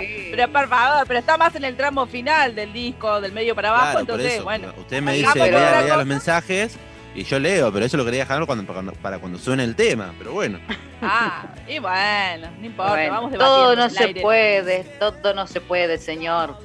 [0.00, 0.28] sí.
[0.30, 3.70] Pero por favor, pero está más en el tramo final del disco, del medio para
[3.70, 4.44] abajo, Claro, entonces, eso.
[4.44, 4.72] bueno.
[4.78, 6.76] Usted me dice, lea, lea los mensajes
[7.14, 10.12] y yo leo, pero eso lo quería dejar cuando, para, para cuando suene el tema.
[10.18, 10.58] Pero bueno,
[11.02, 14.20] Ah, y bueno, no importa, Bueno, vamos todo no se aire.
[14.20, 16.56] puede, todo no se puede, señor.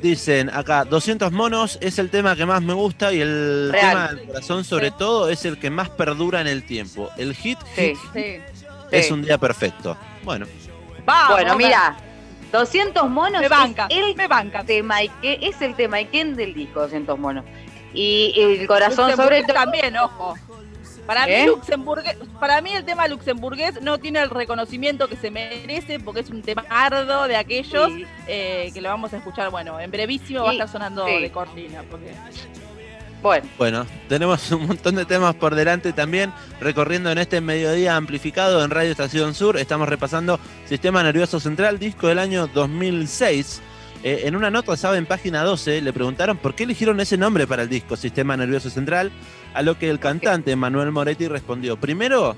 [0.00, 3.90] dicen acá, 200 monos es el tema que más me gusta y el Real.
[3.90, 4.94] tema del corazón sobre Sí.
[4.98, 7.10] todo es el que más perdura en el tiempo.
[7.18, 7.92] El hit, Sí.
[7.94, 8.40] hit Sí.
[8.92, 9.12] es sí.
[9.12, 9.96] un día perfecto.
[10.22, 10.46] Bueno,
[11.04, 11.62] Vamos, Bueno, vamos.
[11.64, 11.96] mira,
[12.52, 14.64] 200 monos Me banca, es el me banca.
[14.64, 17.44] tema Ike- es el tema Iken del disco 200 monos.
[17.92, 20.34] Y el corazón sobre todo también, ojo.
[21.06, 21.46] Para ¿Eh?
[21.48, 21.52] mí,
[22.38, 26.40] para mí el tema luxemburgués no tiene el reconocimiento que se merece porque es un
[26.42, 28.04] tema ardo de aquellos Sí.
[28.28, 31.20] eh, que lo vamos a escuchar, bueno, en brevísimo va a estar sonando sí.
[31.20, 31.82] de cortina.
[31.90, 32.12] Porque...
[33.58, 38.70] Bueno, tenemos un montón de temas por delante también, recorriendo en este mediodía amplificado en
[38.70, 39.58] Radio Estación Sur.
[39.58, 43.60] Estamos repasando Sistema Nervioso Central, disco del año 2006.
[44.02, 44.96] Eh, en una nota, ¿sabe?
[44.96, 48.70] En página 12 le preguntaron por qué eligieron ese nombre para el disco, Sistema Nervioso
[48.70, 49.12] Central,
[49.52, 51.78] a lo que el cantante Manuel Moretti respondió.
[51.78, 52.34] Primero,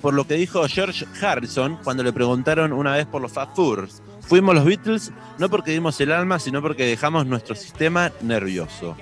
[0.00, 4.02] por lo que dijo George Harrison cuando le preguntaron una vez por los Fast Furious.
[4.22, 8.96] Fuimos los Beatles no porque dimos el alma, sino porque dejamos nuestro sistema nervioso.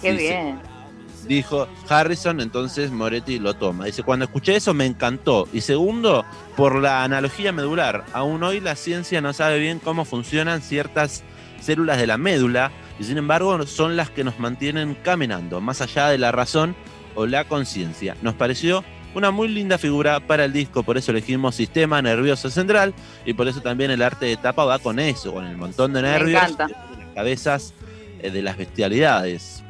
[0.00, 0.60] Qué Dice, bien.
[1.26, 3.84] Dijo Harrison, entonces Moretti lo toma.
[3.86, 5.48] Dice, cuando escuché eso me encantó.
[5.52, 6.24] Y segundo,
[6.56, 8.04] por la analogía medular.
[8.12, 11.24] Aún hoy la ciencia no sabe bien cómo funcionan ciertas
[11.60, 16.08] células de la médula y sin embargo son las que nos mantienen caminando, más allá
[16.08, 16.74] de la razón
[17.14, 18.16] o la conciencia.
[18.22, 18.84] Nos pareció
[19.14, 22.94] una muy linda figura para el disco, por eso elegimos Sistema Nervioso Central
[23.24, 26.02] y por eso también el arte de tapa va con eso, con el montón de
[26.02, 26.72] nervios, de las
[27.14, 27.74] cabezas
[28.20, 29.62] eh, de las bestialidades.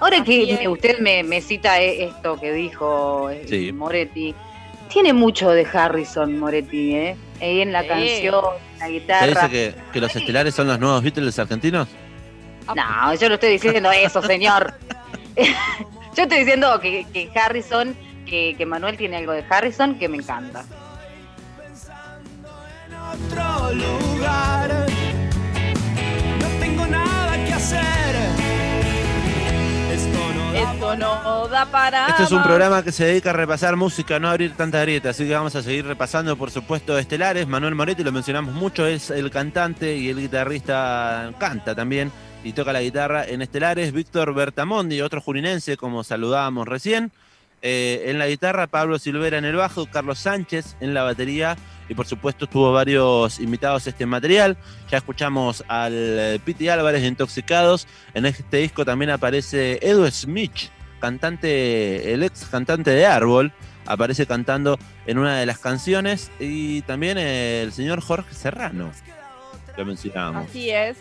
[0.00, 3.70] Ahora que me- usted me, me cita eh, esto que dijo eh, Sí.
[3.72, 4.34] Moretti,
[4.88, 7.16] tiene mucho de Harrison Moretti, ¿eh?
[7.40, 7.88] ahí en la Sí.
[7.88, 8.44] canción,
[8.78, 9.26] la ¿Te guitarra.
[9.26, 11.86] dice que, que los estelares son los nuevos Beatles argentinos?
[12.74, 14.74] No, yo no estoy diciendo eso, señor.
[16.16, 17.94] yo estoy diciendo que, que Harrison,
[18.26, 20.64] que, que Manuel tiene algo de Harrison que me encanta.
[23.12, 24.86] otro lugar.
[26.40, 28.39] No tengo nada que hacer.
[30.00, 32.08] Esto no da Esto no da para.
[32.08, 35.10] Este es un programa que se dedica a repasar música, no a abrir tanta grieta,
[35.10, 37.46] así que vamos a seguir repasando, por supuesto, estelares.
[37.46, 42.10] Manuel Moretti, lo mencionamos mucho, es el cantante y el guitarrista, canta también
[42.42, 43.92] y toca la guitarra en estelares.
[43.92, 47.12] Víctor Bertamondi, otro jurinense, como saludábamos recién.
[47.62, 51.56] Eh, en la guitarra, Pablo Silvera en el bajo, Carlos Sánchez en la batería
[51.88, 54.56] y por supuesto tuvo varios invitados a este material.
[54.90, 57.86] Ya escuchamos al eh, Piti Álvarez Intoxicados.
[58.14, 63.52] En este disco también aparece Edu Smith, cantante, el ex cantante de Árbol,
[63.86, 66.30] aparece cantando en una de las canciones.
[66.38, 68.90] Y también el señor Jorge Serrano,
[69.76, 70.48] lo mencionábamos.
[70.48, 70.96] Así es.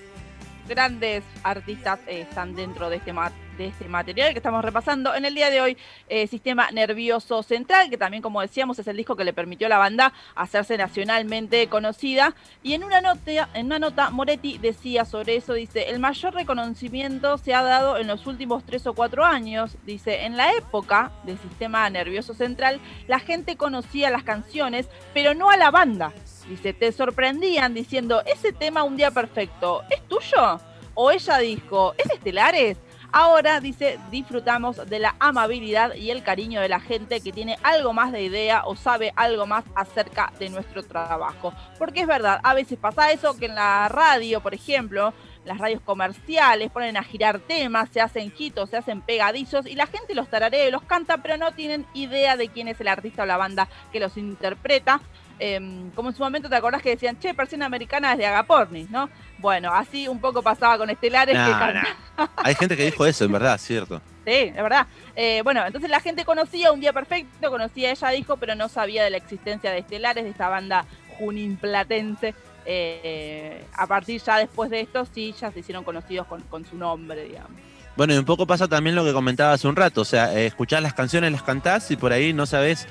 [0.70, 3.12] Grandes artistas eh, están dentro de este,
[3.58, 5.16] de este material que estamos repasando.
[5.16, 8.96] En el día de hoy, eh, Sistema Nervioso Central, que también, como decíamos, es el
[8.96, 12.36] disco que le permitió a la banda hacerse nacionalmente conocida.
[12.62, 17.40] Y en una nota, en una nota Moretti decía sobre eso, dice, el mayor reconocimiento
[17.40, 19.76] se ha dado en los últimos tres o cuatro años.
[19.88, 25.50] Dice, en la época del Sistema Nervioso Central, la gente conocía las canciones, pero no
[25.50, 26.14] a la banda.
[26.50, 30.60] Dice, te sorprendían diciendo, ese tema Un Día Perfecto, ¿es tuyo?
[30.96, 32.78] O ella dijo, ¿es Estelares?
[33.12, 37.94] Ahora, dice, disfrutamos de la amabilidad y el cariño de la gente que tiene algo
[37.94, 41.54] más de idea o sabe algo más acerca de nuestro trabajo.
[41.78, 45.14] Porque es verdad, a veces pasa eso que en la radio, por ejemplo,
[45.46, 49.88] las radios comerciales ponen a girar temas, se hacen hitos, se hacen pegadizos y la
[49.88, 53.24] gente los tararea y los canta, pero no tienen idea de quién es el artista
[53.24, 55.00] o la banda que los interpreta.
[55.40, 58.90] Em, como en su momento te acordás que decían, che, versión americana es de Agapornis,
[58.90, 59.10] ¿no?
[59.38, 61.84] Bueno, así un poco pasaba con Estelares que No, canta-
[62.18, 62.30] no.
[62.44, 64.02] Hay gente que dijo eso, en verdad, cierto.
[64.26, 64.86] Sí, es verdad.
[65.16, 69.04] Eh, bueno, entonces la gente conocía Un Día Perfecto, conocía ella dijo, pero no sabía
[69.04, 70.86] de la existencia de Estelares, de esta banda
[71.18, 72.36] junín platense.
[72.66, 76.78] Eh, a partir ya después de esto, sí, ya se hicieron conocidos con, con su
[76.78, 77.52] nombre, digamos.
[77.96, 80.46] Bueno, y un poco pasa también lo que comentaba hace un rato, o sea, eh,
[80.46, 82.88] escuchás las canciones, las cantás y por ahí no sabés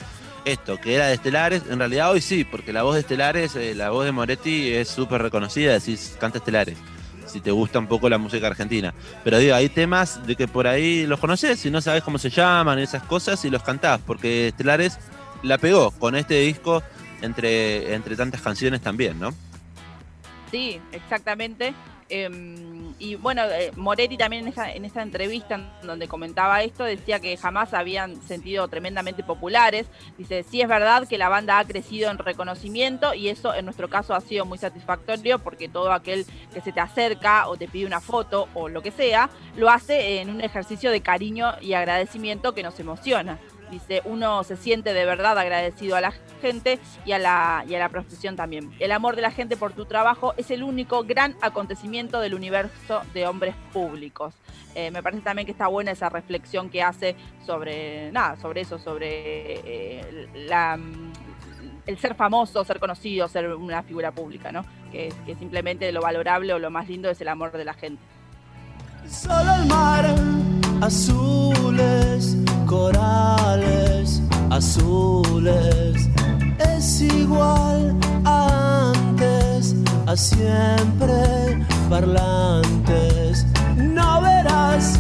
[0.53, 3.75] esto, que era de Estelares, en realidad hoy sí, porque la voz de Estelares, eh,
[3.75, 6.77] la voz de Moretti es súper reconocida, decís, canta Estelares,
[7.27, 8.95] si te gusta un poco la música argentina.
[9.25, 12.31] Pero digo, hay temas de que por ahí los conoces y no sabes cómo se
[12.31, 14.99] llaman, esas cosas, y los cantás, porque Estelares
[15.43, 16.83] la pegó con este disco
[17.23, 19.35] entre, entre tantas canciones también, ¿no?
[20.51, 21.75] Sí, exactamente.
[22.11, 27.21] Em, y bueno, eh, Moretti también en en esa entrevista en donde comentaba esto, decía
[27.21, 29.87] que jamás habían sentido tremendamente populares.
[30.17, 33.89] Dice, sí es verdad que la banda ha crecido en reconocimiento y eso en nuestro
[33.89, 37.87] caso ha sido muy satisfactorio porque todo aquel que se te acerca o te pide
[37.87, 42.55] una foto o lo que sea, lo hace en un ejercicio de cariño y agradecimiento
[42.55, 43.39] que nos emociona.
[43.71, 47.79] Dice, uno se siente de verdad agradecido a la gente y a la, y a
[47.79, 48.73] la profesión también.
[48.79, 53.03] El amor de la gente por tu trabajo es el único gran acontecimiento del universo
[53.12, 54.35] de hombres públicos.
[54.75, 58.79] Eh, me parece también que está buena esa reflexión que hace sobre, nada, sobre eso,
[58.79, 59.09] sobre
[59.64, 60.79] eh, la,
[61.87, 64.64] el ser famoso, ser conocido, ser una figura pública, ¿no?
[64.93, 68.03] Que, que simplemente lo valorable o lo más lindo es el amor de la gente.
[69.09, 70.05] Solo el mar,
[70.81, 76.09] azules, corales, azules.
[76.59, 79.74] Es igual a antes,
[80.07, 83.47] a siempre parlantes.
[83.76, 84.99] No verás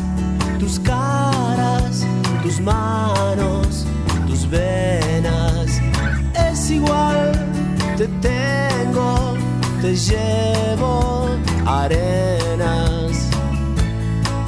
[0.58, 2.04] tus caras,
[2.42, 3.86] tus manos,
[4.26, 5.80] tus venas.
[6.50, 7.32] Es igual,
[7.96, 9.36] te tengo,
[9.80, 11.28] te llevo
[11.66, 13.37] arenas.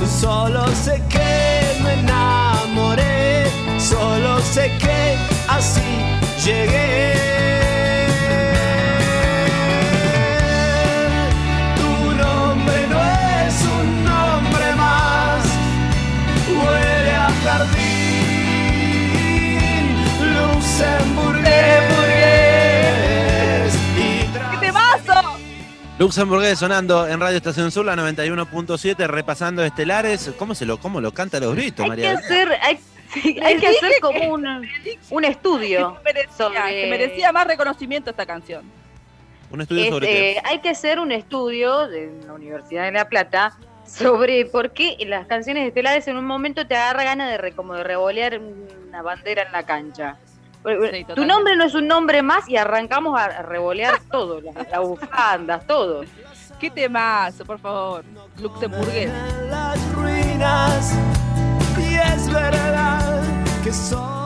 [0.07, 3.45] Solo sé que me enamoré,
[3.79, 5.17] solo sé que
[5.49, 5.81] así
[6.45, 7.60] llegué.
[26.01, 30.33] Luxemburgués sonando en Radio Estación Sur, la 91.7, repasando estelares.
[30.39, 32.13] ¿Cómo se lo, cómo lo canta los gritos, Hay que María?
[32.19, 32.81] hacer, hay,
[33.13, 34.67] sí, hay que hacer como un,
[35.11, 35.99] un estudio.
[35.99, 38.65] Se merecía, sobre- se merecía más reconocimiento esta canción.
[39.51, 40.31] Un estudio Es, sobre qué.
[40.33, 44.97] eh, hay que hacer un estudio de la Universidad de La Plata sobre por qué
[45.07, 48.41] las canciones estelares en un momento te agarra ganas de re- como de revolear
[48.89, 50.17] una bandera en la cancha.
[51.15, 55.67] Tu nombre no es un nombre más y arrancamos a revolear todo, las, las bufandas,
[55.67, 56.03] todo.
[56.59, 58.05] ¿Qué temazo, por favor?
[58.39, 59.11] Luxemburgués.
[59.49, 60.95] Las ruinas
[61.79, 63.23] y es verdad
[63.65, 64.21] que solo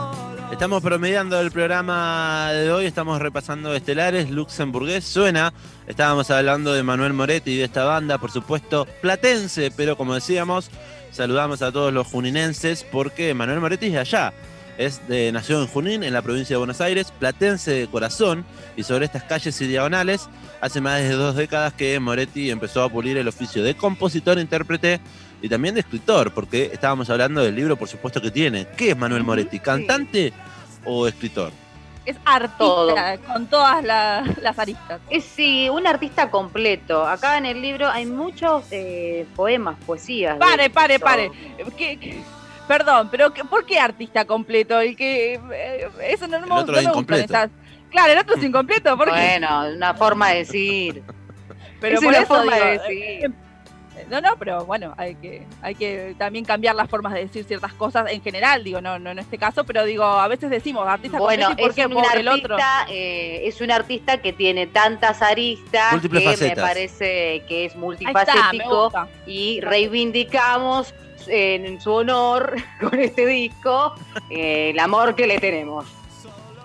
[0.51, 5.53] Estamos promediando el programa de hoy, estamos repasando estelares, Luxemburgués suena,
[5.85, 10.71] estábamos hablando de Manuel Moretti y de esta banda, por supuesto, platense, pero como decíamos,
[11.11, 14.33] saludamos a todos los juninenses porque Manuel Moretti es de allá,
[14.77, 18.45] es de, nació en Junín, en la provincia de Buenos Aires, platense de corazón,
[18.75, 20.27] y sobre estas calles y diagonales,
[20.61, 24.99] hace más de dos décadas que Moretti empezó a pulir el oficio de compositor, intérprete
[25.41, 28.67] y también de escritor, porque estábamos hablando del libro, por supuesto, que tiene.
[28.77, 29.59] ¿Qué es Manuel Moretti?
[29.59, 30.33] ¿Cantante
[30.83, 31.51] o escritor?
[32.05, 32.95] Es artista, Todo.
[33.33, 35.01] con todas la- las aristas.
[35.09, 37.07] Es sí, un artista completo.
[37.07, 40.37] Acá en el libro hay muchos eh, poemas, poesías.
[40.37, 41.31] Pare, pare, pare.
[41.77, 42.21] ¿Qué- qué?
[42.67, 44.79] Perdón, pero ¿qué- ¿por qué artista completo?
[44.79, 47.49] El que eh, eso no, El me- otro no es me gustan esas-
[47.91, 49.11] Claro, el otro es incompleto, ¿por qué?
[49.11, 51.03] Bueno, una forma de decir.
[51.79, 52.79] Pero es por una eso forma digo, de eh,
[53.19, 53.31] decir.
[54.09, 57.73] No, no, pero bueno, hay que, hay que también cambiar las formas de decir ciertas
[57.73, 61.17] cosas en general, digo, no, no en este caso, pero digo, a veces decimos artista
[61.17, 62.55] Bueno, completo y por es qué un por el otro.
[62.55, 66.55] artista, eh, es un artista que tiene tantas aristas Múltiples que facetas.
[66.57, 68.91] me parece que es está, multifacético
[69.25, 70.95] y reivindicamos eh,
[71.27, 73.95] en su honor con este disco
[74.29, 75.85] eh, el amor que le tenemos.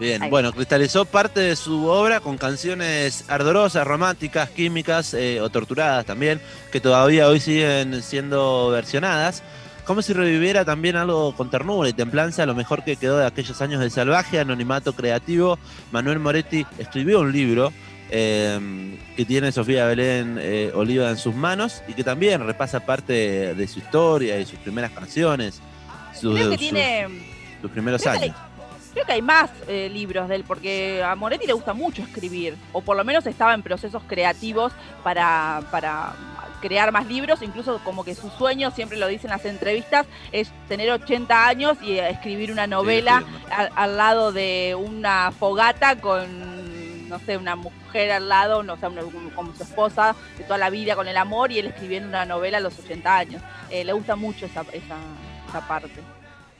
[0.01, 0.31] Bien, Ahí.
[0.31, 6.41] bueno, cristalizó parte de su obra con canciones ardorosas, románticas, químicas eh, o torturadas también,
[6.73, 9.43] que todavía hoy siguen siendo versionadas.
[9.85, 13.61] Como si reviviera también algo con ternura y templanza, lo mejor que quedó de aquellos
[13.61, 15.59] años de salvaje anonimato creativo.
[15.93, 17.71] Manuel Moretti escribió un libro
[18.11, 23.55] eh, que tiene Sofía Belén eh, Oliva en sus manos y que también repasa parte
[23.55, 25.61] de su historia y sus primeras canciones,
[26.19, 27.09] sus, Creo que sus- tiene,
[27.63, 28.37] sus primeros creo que- años.
[28.93, 32.57] creo que hay más eh, libros de él, porque a Moretti le gusta mucho escribir,
[32.73, 34.73] o por lo menos estaba en procesos creativos
[35.05, 36.13] para, para
[36.61, 40.51] crear más libros, incluso como que su sueño, siempre lo dice en las entrevistas, es
[40.69, 46.60] tener 80 años y escribir una novela al, al lado de una fogata con,
[47.11, 50.57] no sé, una mujer al lado, no sé, una- como, como su esposa de toda
[50.59, 53.43] la vida con el amor y él escribiendo una novela a los 80 años.
[53.71, 54.97] Eh, le gusta mucho esa, esa,
[55.49, 56.01] esa parte.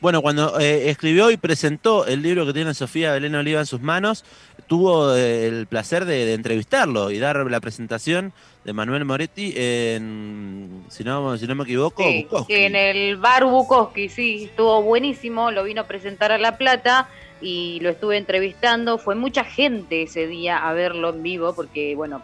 [0.01, 3.83] Bueno, cuando eh, escribió y presentó el libro que tiene Sofía Belén Oliva en sus
[3.83, 4.25] manos,
[4.67, 8.33] tuvo eh, el placer de, de entrevistarlo y dar la presentación
[8.65, 12.55] de Manuel Moretti en, si no, si no me equivoco, Sí, Bukowski.
[12.55, 17.09] en el bar Bukowski, sí, estuvo buenísimo, lo vino a presentar a La Plata
[17.41, 18.99] y lo estuve entrevistando.
[18.99, 22.23] Fue mucha gente ese día a verlo en vivo porque, bueno,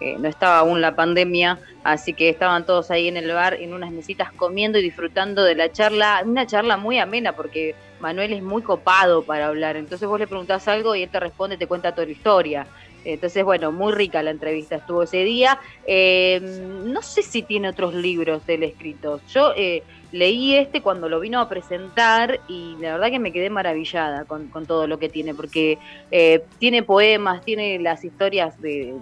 [0.00, 3.72] eh, no estaba aún la pandemia, así que estaban todos ahí en el bar en
[3.72, 8.42] unas mesitas comiendo y disfrutando de la charla, una charla muy amena porque Manuel es
[8.42, 11.92] muy copado para hablar, entonces vos le preguntás algo y él te responde, te cuenta
[11.92, 12.66] toda la historia.
[13.04, 15.58] Entonces, bueno, muy rica la entrevista estuvo ese día.
[15.86, 16.40] Eh,
[16.84, 19.20] no sé si tiene otros libros del escrito.
[19.32, 19.82] Yo eh,
[20.12, 24.50] leí este cuando lo vino a presentar y la verdad que me quedé maravillada con,
[24.66, 25.78] todo lo que tiene, porque
[26.10, 28.94] eh, tiene poemas, tiene las historias de,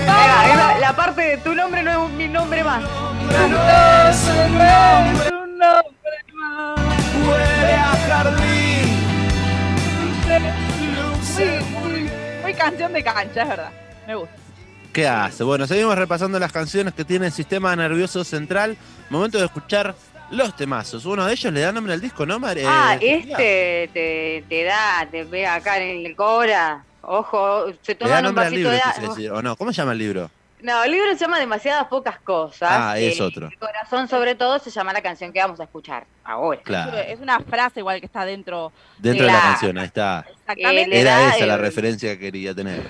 [0.00, 2.82] Venga, la parte de tu nombre no es mi nombre más.
[2.82, 6.78] No es el nombre, Un nombre más.
[7.26, 8.98] huele a jardín.
[12.58, 13.70] Canción de cancha, es verdad.
[14.06, 14.34] Me gusta.
[14.92, 15.44] ¿Qué hace?
[15.44, 18.76] Bueno, seguimos repasando las canciones que tiene el sistema nervioso central.
[19.10, 19.94] Momento de escuchar
[20.30, 21.04] los temazos.
[21.06, 24.64] Uno de ellos le da nombre al disco, ¿no, Mar- Ah, eh, este te, te
[24.64, 26.82] da, te ve acá en el cobra.
[27.02, 28.80] Ojo, se Le da toman un nombre al vasito libro, de
[29.30, 29.38] agua.
[29.38, 29.56] ¿o no?
[29.56, 30.30] ¿Cómo se llama el libro?
[30.60, 32.68] No, el libro se llama Demasiadas Pocas Cosas.
[32.72, 33.46] Ah, es Eh, otro.
[33.46, 36.60] El corazón, sobre todo, se llama la canción que vamos a escuchar ahora.
[36.64, 38.72] Claro, Es una frase igual que está dentro.
[38.98, 39.52] dentro de la Claro.
[39.52, 40.26] canción, ahí está.
[40.28, 41.00] Exactamente.
[41.00, 42.82] Era esa la referencia que quería tener.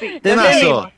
[0.00, 0.20] Sí.
[0.22, 0.92] Temazo.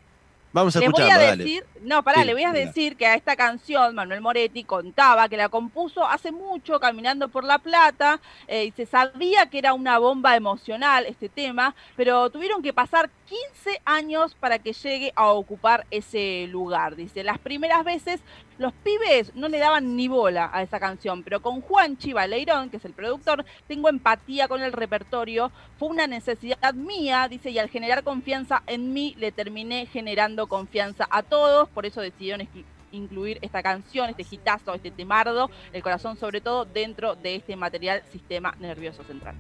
[0.53, 1.45] Vamos a escucharlo, a dale.
[1.45, 5.28] decir, No, pará, Sí, le voy a decir que a esta canción Manuel Moretti contaba
[5.28, 9.74] que la compuso hace mucho caminando por La Plata eh, y se sabía que era
[9.74, 15.28] una bomba emocional este tema, pero tuvieron que pasar 15 años para que llegue a
[15.28, 16.97] ocupar ese lugar.
[16.97, 18.20] Dice, las primeras veces
[18.57, 22.76] los pibes no le daban ni bola a esa canción, pero con Juan Chivaleirón, que
[22.76, 27.68] es el productor, tengo empatía con el repertorio, fue una necesidad mía, dice, y al
[27.68, 32.48] generar confianza en mí le terminé generando confianza a todos, por eso decidieron
[32.92, 38.02] incluir esta canción, este hitazo, este temardo, el corazón sobre todo, dentro de este material
[38.10, 39.34] Sistema Nervioso Central.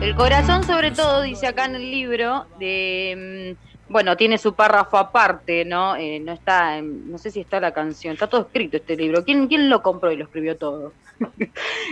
[0.00, 4.98] El corazón, sobre todo, dice acá en el libro, de, mm, bueno, tiene su párrafo
[4.98, 5.96] aparte, ¿no?
[5.96, 9.24] Eh, no está, no sé si está la canción, está todo escrito este libro.
[9.24, 10.92] ¿Quién, quién lo compró y lo escribió todo?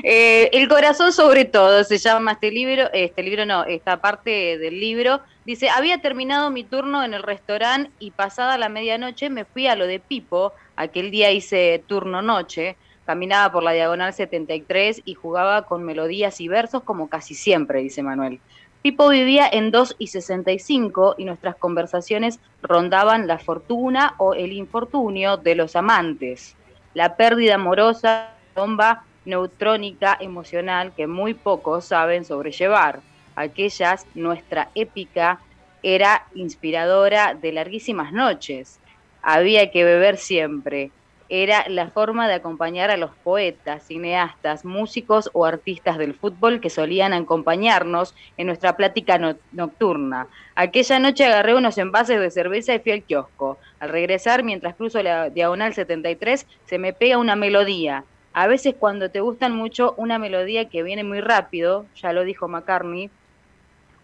[0.02, 4.78] Eh, el corazón, sobre todo, se llama este libro, este libro no, esta parte del
[4.78, 5.20] libro.
[5.46, 9.76] Dice, había terminado mi turno en el restaurante y pasada la medianoche me fui a
[9.76, 12.76] lo de Pipo, aquel día hice turno noche,
[13.06, 18.02] caminaba por la diagonal 73 y jugaba con melodías y versos como casi siempre, dice
[18.02, 18.40] Manuel.
[18.84, 25.38] Pipo vivía en 2 y 65 y nuestras conversaciones rondaban la fortuna o el infortunio
[25.38, 26.54] de los amantes,
[26.92, 33.00] la pérdida amorosa, bomba neutrónica emocional que muy pocos saben sobrellevar.
[33.36, 35.40] Aquellas, nuestra épica,
[35.82, 38.80] era inspiradora de larguísimas noches.
[39.22, 40.90] Había que beber siempre.
[41.36, 46.70] Era la forma de acompañar a los poetas, cineastas, músicos o artistas del fútbol que
[46.70, 50.28] solían acompañarnos en nuestra plática no- nocturna.
[50.54, 53.58] Aquella noche agarré unos envases de cerveza y fui al kiosco.
[53.80, 58.06] Al regresar, mientras cruzo la diagonal 73, se me pega una melodía.
[58.32, 62.46] A veces cuando te gustan mucho una melodía que viene muy rápido, ya lo dijo
[62.48, 63.12] McCartney,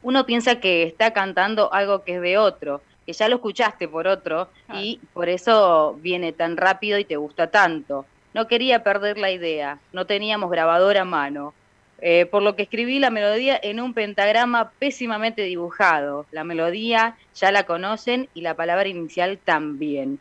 [0.02, 4.06] uno piensa que está cantando algo que es de otro, que ya lo escuchaste por
[4.06, 8.06] otro y por eso viene tan rápido y te gusta tanto.
[8.34, 11.52] No quería perder la idea, no teníamos grabadora a mano,
[12.00, 16.26] eh, por lo que escribí la melodía en un pentagrama pésimamente dibujado.
[16.30, 20.18] La melodía ya la conocen y la palabra inicial también.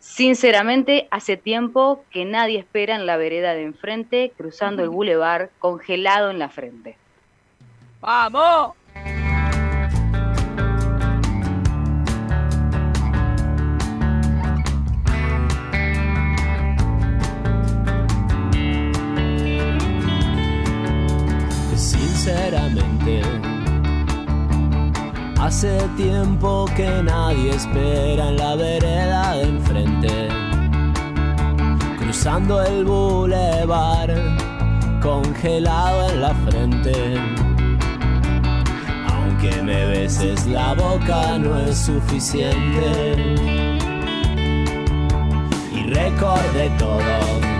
[0.00, 6.30] Sinceramente, hace tiempo que nadie espera en la vereda de enfrente, cruzando el bulevar, congelado
[6.30, 6.98] en la frente.
[8.02, 8.74] ¡Vamos!
[25.38, 30.28] Hace tiempo que nadie espera en la vereda de enfrente,
[31.98, 34.10] cruzando el bulevar,
[35.02, 36.94] congelado en la frente.
[39.12, 43.16] Aunque me beses la boca no es suficiente.
[45.74, 47.53] Y recordé todo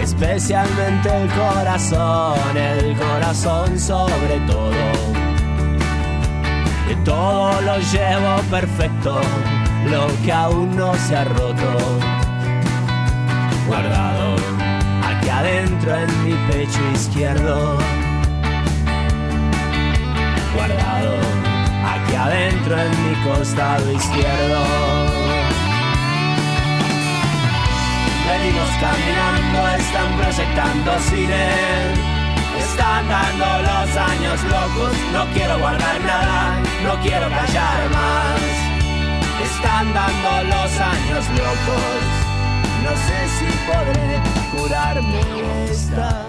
[0.00, 4.70] especialmente el corazón, el corazón sobre todo.
[6.88, 9.20] Que todo lo llevo perfecto,
[9.90, 11.78] lo que aún no se ha roto.
[13.66, 14.36] Guardado
[15.06, 17.76] aquí adentro en mi pecho izquierdo.
[20.54, 21.14] Guardado
[21.84, 25.39] aquí adentro en mi costado izquierdo.
[28.30, 31.48] Venimos caminando, están proyectando cine.
[32.60, 38.40] Están dando los años locos, no quiero guardar nada, no quiero callar más.
[39.42, 42.02] Están dando los años locos,
[42.84, 44.20] no sé si podré
[44.52, 45.20] curarme
[45.68, 46.26] esta.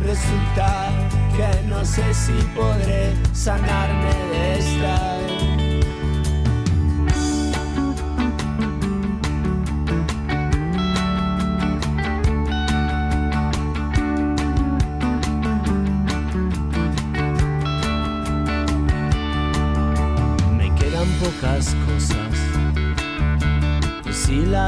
[0.00, 0.88] Resulta
[1.36, 5.41] que no sé si podré sanarme de esta.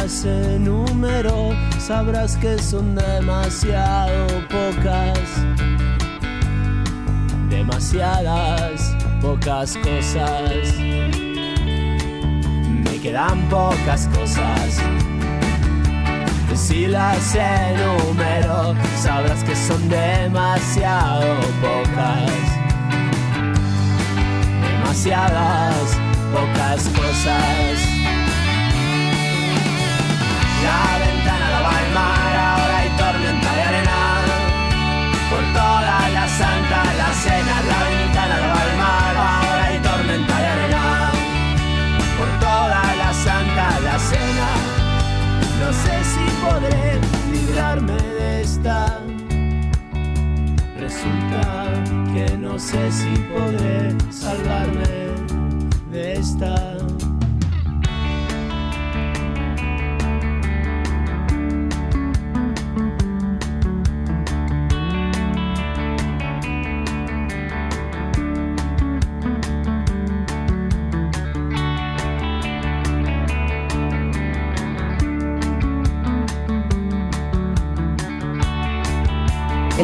[0.08, 5.18] Si las enumero, sabrás que son demasiado pocas.
[7.48, 10.74] Demasiadas pocas cosas.
[12.84, 14.78] Me quedan pocas cosas.
[16.54, 22.30] Si las enumero, sabrás que son demasiado pocas
[24.94, 25.98] demasiadas
[26.32, 27.93] pocas cosas
[30.74, 33.98] la ventana la va el mar, ahora hay tormenta de arena.
[35.30, 40.34] Por toda la santa la cena, la ventana la va el mar, ahora hay tormenta
[40.42, 40.84] de arena.
[42.18, 44.50] Por toda la santa la cena,
[45.60, 46.86] no sé si podré
[47.32, 48.78] librarme de esta.
[50.84, 51.44] Resulta
[52.12, 54.94] que no sé si podré salvarme
[55.90, 56.93] de esta.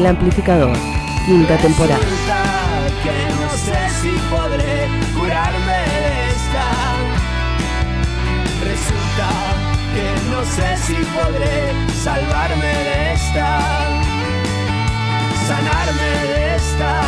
[0.01, 0.75] El amplificador,
[1.27, 1.99] quinta temporada.
[3.03, 6.65] Que no sé si podré curarme de esta.
[8.65, 9.29] Resulta
[9.93, 13.59] que no sé si podré salvarme de esta.
[15.47, 17.01] Sanarme de esta.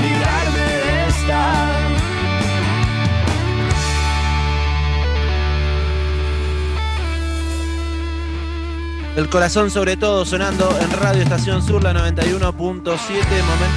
[0.00, 1.79] Librarme de esta.
[9.16, 12.54] El corazón sobre todo sonando en Radio Estación Sur, la 91.7.
[12.54, 12.92] Momento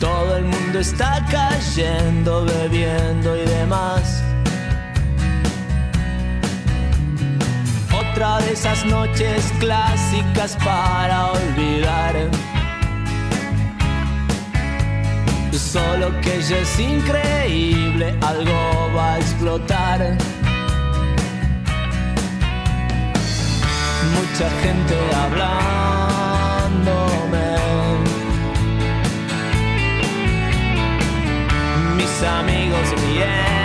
[0.00, 4.22] Todo el mundo está cayendo, bebiendo y demás.
[7.92, 12.14] Otra de esas noches clásicas para olvidar.
[15.52, 20.16] Solo que ella es increíble, algo va a explotar.
[24.14, 25.99] Mucha gente hablándome.
[32.22, 33.59] Amigos riéndose.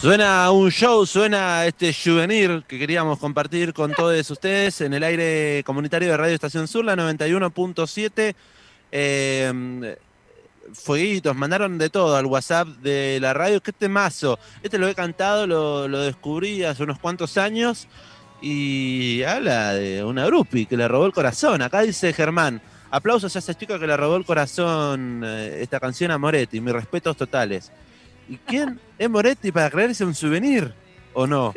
[0.00, 5.64] Suena un show, suena este souvenir que queríamos compartir con todos ustedes en el aire
[5.66, 8.34] comunitario de Radio Estación Sur, la 91.7.
[8.92, 9.96] Eh,
[10.72, 13.60] fueguitos, mandaron de todo al WhatsApp de la radio.
[13.60, 14.38] ¿Qué temazo?
[14.62, 17.88] Este lo he cantado, lo, lo descubrí hace unos cuantos años
[18.40, 21.60] y habla de una grupi que le robó el corazón.
[21.60, 26.12] Acá dice Germán, aplausos a esa chica que le robó el corazón eh, esta canción
[26.12, 27.72] a Moretti, mis respetos totales.
[28.28, 30.72] ¿Y quién es Moretti para creerse un souvenir
[31.14, 31.54] o no?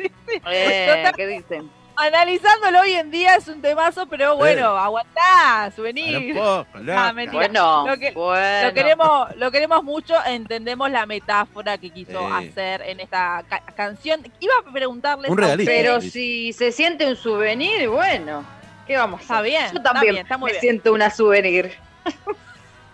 [0.50, 1.70] Eh, ¿Qué dicen?
[1.94, 6.34] Analizándolo hoy en día es un temazo, pero bueno, aguantá, souvenir.
[6.34, 6.66] Poco.
[6.90, 7.32] Ah, mentira.
[7.48, 8.68] Bueno, Lo que- bueno.
[8.68, 12.48] Lo queremos, lo queremos mucho, entendemos la metáfora que quiso Sí.
[12.48, 14.22] hacer en esta ca- canción.
[14.40, 18.42] Iba a ustedes- Pero si se siente un souvenir, bueno,
[18.86, 20.60] ¿qué vamos a Está bien, Yo está también bien, está muy me bien.
[20.62, 21.72] siento una souvenir.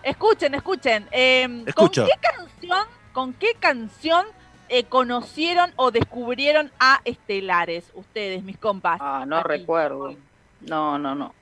[0.03, 1.07] Escuchen, escuchen.
[1.11, 2.87] eh, ¿Con qué canción,
[3.19, 4.25] con qué canción
[4.69, 7.83] eh, conocieron o descubrieron a Estelares?
[7.93, 8.97] Ustedes, mis compas.
[9.01, 9.47] Ah, no Aquí.
[9.49, 10.15] recuerdo.
[10.61, 11.33] No, no, no.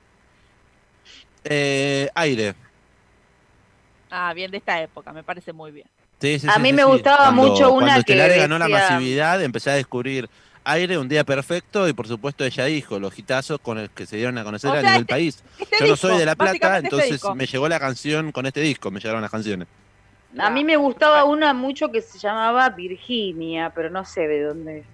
[1.43, 2.55] Eh, aire.
[4.09, 5.85] Ah, bien, de esta época, me parece muy bien.
[6.19, 8.67] Sí, sí, A sí, mí me gustaba Cuando- mucho una cuando que Estelares ganó la
[8.69, 10.27] masividad, empecé a descubrir
[10.63, 14.15] aire, un día perfecto, y por supuesto ella dijo los hitazos con el que se
[14.17, 15.43] dieron a conocer O a sea, nivel este- país.
[15.59, 18.61] Este Yo no soy de La Plata, este entonces me llegó la canción con este
[18.61, 19.67] disco, me llegaron las canciones.
[20.39, 24.79] A mí me gustaba una mucho que se llamaba Virginia, pero no sé de dónde
[24.79, 24.85] es.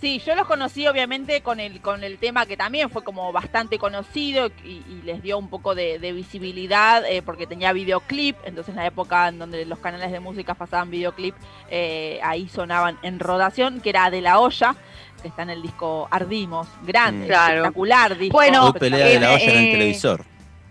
[0.00, 3.78] Sí, yo los conocí obviamente con el, con el tema que también fue como bastante
[3.80, 8.68] conocido y, y les dio un poco de, de visibilidad eh, porque tenía videoclip, entonces
[8.70, 11.34] en la época en donde los canales de música pasaban videoclip,
[11.68, 14.76] eh, ahí sonaban en rodación, que era de la olla,
[15.20, 17.26] que está en el disco Ardimos, grande, Mm.
[17.26, 17.54] Claro.
[17.56, 18.36] espectacular disco.
[18.36, 20.24] Bueno, pelea de la en- olla en el eh, televisor.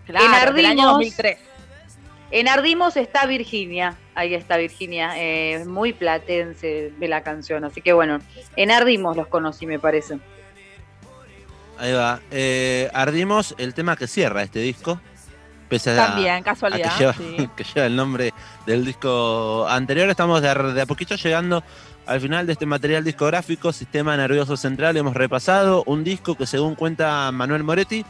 [0.06, 1.38] claro, en del año Ardimos- 2003.
[2.30, 7.94] En Ardimos está Virginia, ahí está Virginia, eh, muy platense de la canción, así que
[7.94, 8.18] bueno,
[8.56, 10.18] en Ardimos los conocí me parece.
[11.78, 12.20] Ahí va.
[12.30, 15.00] Eh, ardimos el tema que cierra este disco.
[15.68, 16.92] Pese a, También, a casualidad.
[16.92, 17.48] que, lleva, sí.
[17.56, 18.32] que lleva el nombre
[18.66, 20.10] del disco anterior.
[20.10, 21.62] Estamos de de a poquito llegando
[22.06, 24.96] al final de este material discográfico, Sistema Nervioso Central.
[24.96, 28.04] Hemos repasado un disco que, según cuenta Manuel Moretti,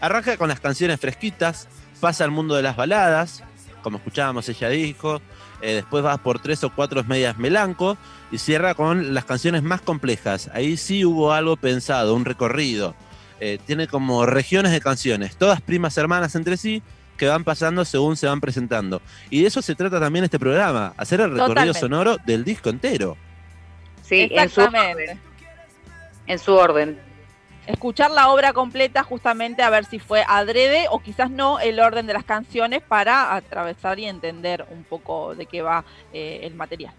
[0.00, 1.68] arranca con las canciones fresquitas,
[2.00, 3.44] pasa al mundo de las baladas,
[3.86, 5.20] como escuchábamos, ella dijo.
[5.62, 7.96] eh, después va por tres o cuatro medias melanco
[8.32, 10.50] y cierra con las canciones más complejas.
[10.52, 12.96] Ahí sí hubo algo pensado, un recorrido.
[13.38, 16.82] Eh, tiene como regiones de canciones, todas primas hermanas entre sí,
[17.16, 19.00] que van pasando según se van presentando.
[19.30, 21.78] Y de eso se trata también este programa, hacer el recorrido Totalmente.
[21.78, 23.16] sonoro del disco entero.
[24.02, 25.16] Sí, en su, Exactamente.
[26.26, 26.98] en su orden.
[27.66, 32.06] Escuchar la obra completa justamente a ver si fue adrede o quizás no el orden
[32.06, 36.94] de las canciones para atravesar y entender un poco de qué va eh, el material.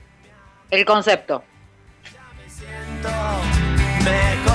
[0.70, 1.44] El concepto.
[4.04, 4.52] Mejor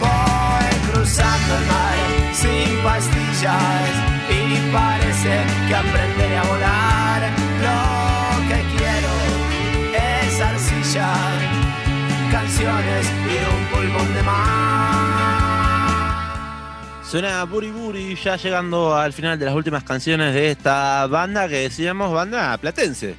[0.00, 1.94] voy cruzando el mar
[2.32, 3.90] sin pastillas
[4.28, 7.22] y parece que aprenderé a volar.
[7.62, 9.12] Lo que quiero
[9.94, 11.14] es arcilla,
[12.30, 13.23] canciones
[17.14, 21.60] Suena Buri Buri, ya llegando al final de las últimas canciones de esta banda que
[21.60, 23.14] decíamos, banda platense.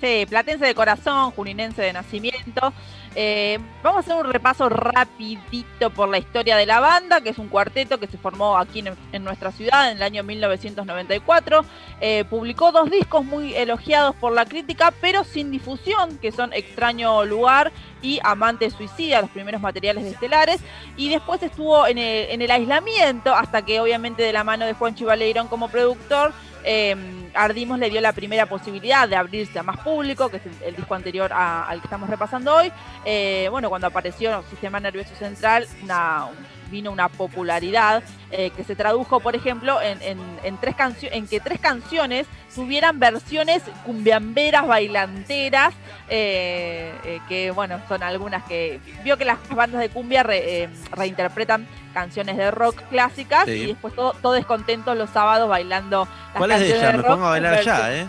[0.00, 2.72] Sí, platense de corazón, juninense de nacimiento.
[3.16, 7.38] Eh, vamos a hacer un repaso rapidito por la historia de la banda, que es
[7.38, 11.64] un cuarteto que se formó aquí en, nuestra ciudad en el año 1994.
[12.00, 17.24] Eh, publicó dos discos muy elogiados por la crítica, pero sin difusión, que son Extraño
[17.24, 20.60] Lugar y Amante Suicida, los primeros materiales de Estelares.
[20.96, 24.74] Y después estuvo en el, en el aislamiento, hasta que obviamente de la mano de
[24.74, 26.32] Juan Chivaleirón como productor,
[26.64, 26.96] eh,
[27.34, 30.76] Ardimos le dio la primera posibilidad de abrirse a más público, que es el, el
[30.76, 32.72] disco anterior a- al que estamos repasando hoy.
[33.04, 36.26] Eh, bueno, cuando apareció Sistema Nervioso Central, una-
[36.70, 41.26] vino una popularidad eh, que se tradujo, por ejemplo, en, en- en tres cancio- en
[41.28, 45.74] que tres canciones tuvieran versiones cumbiamberas, bailanteras,
[46.08, 50.68] eh, eh, que bueno, son algunas que vio que las bandas de cumbia re- eh,
[50.92, 53.52] reinterpretan canciones de rock clásicas Sí.
[53.52, 57.06] y después todo, todos contentos los sábados bailando las ¿Cuál es de de Me rock
[57.06, 58.06] pongo a bailar ya, ¿eh?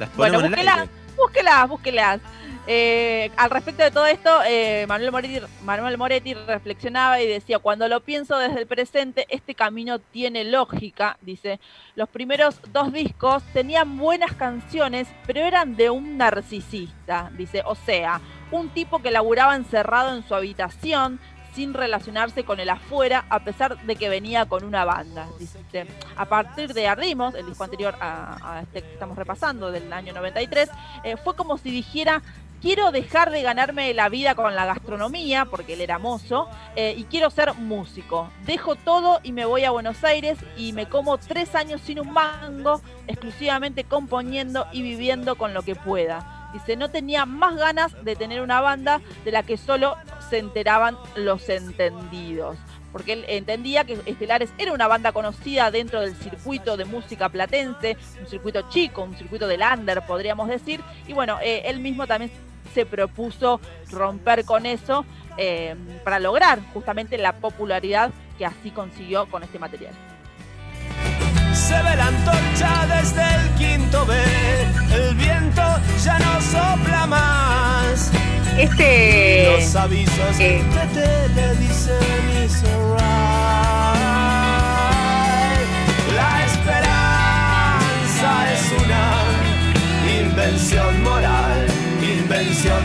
[0.00, 0.74] Las Bueno, ponemos en el búsquela.
[0.82, 1.02] aire.
[1.16, 2.20] Búsquelas, búsquelas.
[2.66, 8.38] Eh, al respecto de todo esto, eh, Manuel, Moretti, reflexionaba y decía, cuando lo pienso
[8.38, 11.58] desde el presente, este camino tiene lógica, dice,
[11.96, 18.20] los primeros dos discos tenían buenas canciones, pero eran de un narcisista, dice, o sea,
[18.52, 21.18] un tipo que laburaba encerrado en su habitación,
[21.54, 25.28] sin relacionarse con el afuera, a pesar de que venía con una banda.
[25.38, 25.58] Dice,
[26.16, 30.14] a partir de Ardimos, el disco anterior a, a este que estamos repasando, del año
[30.14, 30.70] 93,
[31.04, 32.22] eh, fue como si dijera,
[32.62, 37.04] quiero dejar de ganarme la vida con la gastronomía, porque él era mozo, eh, y
[37.04, 38.30] quiero ser músico.
[38.46, 42.12] Dejo todo y me voy a Buenos Aires y me como tres años sin un
[42.12, 46.50] mango, exclusivamente componiendo y viviendo con lo que pueda.
[46.52, 49.96] Dice, no tenía más ganas de tener una banda de la que solo
[50.30, 52.56] se enteraban los entendidos.
[52.92, 57.96] Porque él entendía que Estelares era una banda conocida dentro del circuito de música platense,
[58.20, 60.82] un circuito chico, un circuito de lander, podríamos decir.
[61.08, 62.30] Y bueno, eh, él mismo también
[62.72, 63.60] se propuso
[63.90, 65.04] romper con eso
[65.36, 69.94] eh, para lograr justamente la popularidad que así consiguió con este material.
[71.52, 74.14] Se ve la antorcha desde el quinto B.
[74.92, 75.62] El viento
[76.02, 78.10] ya no sopla más.
[78.58, 79.56] Este.
[79.56, 80.62] Los avisos eh.
[80.62, 83.02] de tele dicen it's alright.
[86.14, 89.04] La esperanza es una
[90.20, 91.81] invención moral.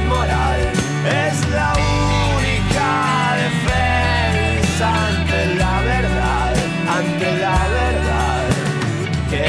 [0.08, 0.72] Moral
[1.06, 6.56] es la única defensa ante la verdad.
[6.88, 8.44] Ante la verdad.
[9.32, 9.46] Que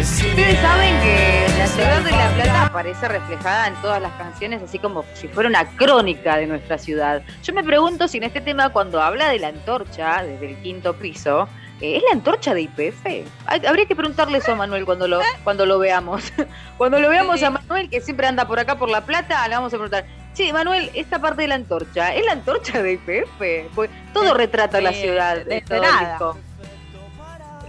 [0.00, 4.12] es, es Ustedes saben que la ciudad de La Plata aparece reflejada en todas las
[4.14, 7.22] canciones, así como si fuera una crónica de nuestra ciudad.
[7.44, 10.94] Yo me pregunto si en este tema, cuando habla de la antorcha desde el quinto
[10.94, 11.48] piso,
[11.80, 13.06] ¿es la antorcha de IPF?
[13.46, 16.32] Habría que preguntarle eso a Manuel cuando lo, cuando lo veamos.
[16.78, 17.44] Cuando lo veamos Sí.
[17.46, 20.04] a Manuel, que siempre anda por acá por La Plata, le vamos a preguntar,
[20.34, 23.72] sí, Manuel, esta parte de la antorcha, ¿es la antorcha de IPF?
[23.74, 26.10] Pues todo retrata la ciudad de- todo el nada.
[26.10, 26.38] disco.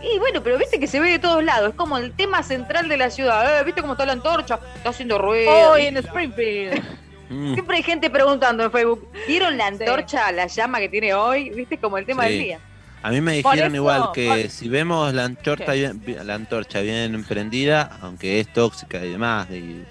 [0.01, 2.87] Y bueno, pero viste que se ve de todos lados, es como el tema central
[2.89, 3.59] de la ciudad.
[3.59, 4.59] Eh, ¿Viste cómo está la antorcha?
[4.75, 5.51] Está haciendo ruido.
[5.71, 6.83] Hoy en Springfield.
[7.29, 11.49] Siempre hay gente preguntando en Facebook, ¿vieron la antorcha, la llama que tiene hoy?
[11.49, 12.29] ¿Viste como el tema Sí.
[12.29, 12.59] del día?
[13.03, 15.93] A mí me dijeron eso, igual que por- si vemos la antorcha, ¿Qué?
[15.93, 19.83] bien, la antorcha bien prendida, aunque es tóxica y demás, y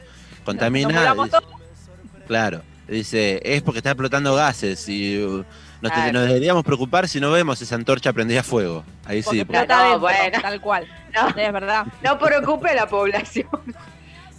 [0.45, 1.39] contamina, volamos dice-
[2.27, 5.45] claro, dice, es porque está explotando gases y uh,
[5.81, 6.13] nos, Claro.
[6.15, 8.85] nos deberíamos preocupar si no vemos esa antorcha prendida a fuego.
[9.05, 10.39] Ahí Porque sí, porque- No, dentro, bueno.
[10.43, 10.87] tal cual.
[11.15, 11.87] No, Es verdad.
[12.03, 13.49] no preocupe a la población.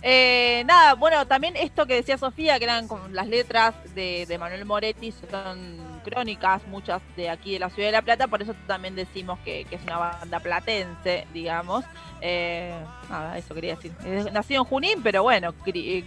[0.09, 4.37] Eh, nada, bueno, también esto que decía Sofía, que eran como las letras de, de
[4.37, 8.55] Manuel Moretti, son crónicas, muchas de aquí de la ciudad de La Plata, por eso
[8.65, 11.83] también decimos que, es una banda platense, digamos.
[12.21, 12.73] Eh,
[13.09, 13.91] nada, eso quería decir.
[14.31, 16.03] Nacido en Junín, pero bueno, eh,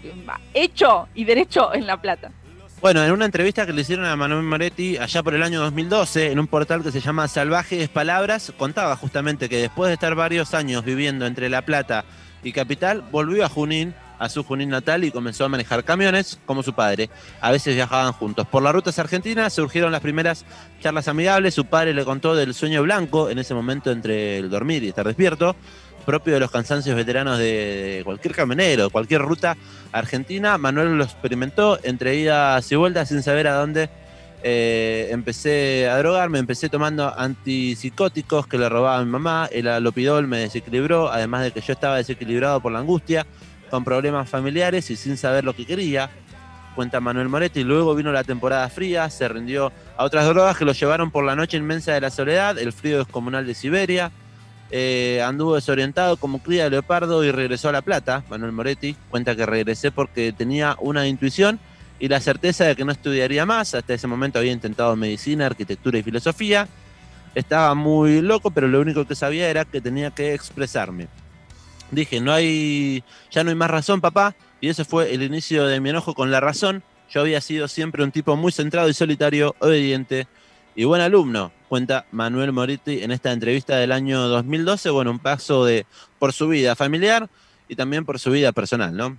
[0.54, 2.32] hecho y derecho en La Plata.
[2.80, 6.32] Bueno, en una entrevista que le hicieron a Manuel Moretti allá por el año 2012,
[6.32, 10.54] en un portal que se llama Salvajes Palabras, contaba justamente que después de estar varios
[10.54, 12.06] años viviendo entre La Plata
[12.42, 16.62] y Capital, volvió a Junín, a su Junín natal, y comenzó a manejar camiones como
[16.62, 17.10] su padre.
[17.40, 18.46] A veces viajaban juntos.
[18.46, 20.44] Por las rutas argentinas surgieron las primeras
[20.80, 21.54] charlas amigables.
[21.54, 25.06] Su padre le contó del sueño blanco, en ese momento entre el dormir y estar
[25.06, 25.56] despierto,
[26.04, 29.56] propio de los cansancios veteranos de, cualquier camionero, cualquier ruta
[29.90, 30.58] argentina.
[30.58, 33.88] Manuel lo experimentó entre idas y vueltas sin saber a dónde.
[34.42, 40.26] Eh, empecé a drogarme, empecé tomando antipsicóticos que le robaba a mi mamá, el alopidol
[40.26, 43.26] me desequilibró, además de que yo estaba desequilibrado por la angustia,
[43.70, 46.10] con problemas familiares y sin saber lo que quería,
[46.74, 47.64] cuenta Manuel Moretti.
[47.64, 51.36] Luego vino la temporada fría, se rindió a otras drogas que lo llevaron por la
[51.36, 54.10] noche inmensa de la soledad, el frío descomunal de Siberia,
[54.72, 58.22] eh, anduvo desorientado como cría de leopardo y regresó a La Plata.
[58.30, 61.58] Manuel Moretti cuenta que regresé porque tenía una intuición
[61.98, 63.74] y la certeza de que no estudiaría más.
[63.74, 66.68] Hasta ese momento había intentado medicina, arquitectura y filosofía.
[67.34, 71.08] Estaba muy loco, pero lo único que sabía era que tenía que expresarme.
[71.90, 74.34] Dije, no hay, ya no hay más razón, papá.
[74.60, 76.82] Y ese fue el inicio de mi enojo con la razón.
[77.10, 80.28] Yo había sido siempre un tipo muy centrado y solitario, obediente
[80.76, 84.90] y buen alumno, cuenta Manuel Moretti en esta entrevista del año 2012.
[84.90, 85.86] Bueno, un paso de
[86.18, 87.28] por su vida familiar
[87.68, 89.16] y también por su vida personal, ¿no?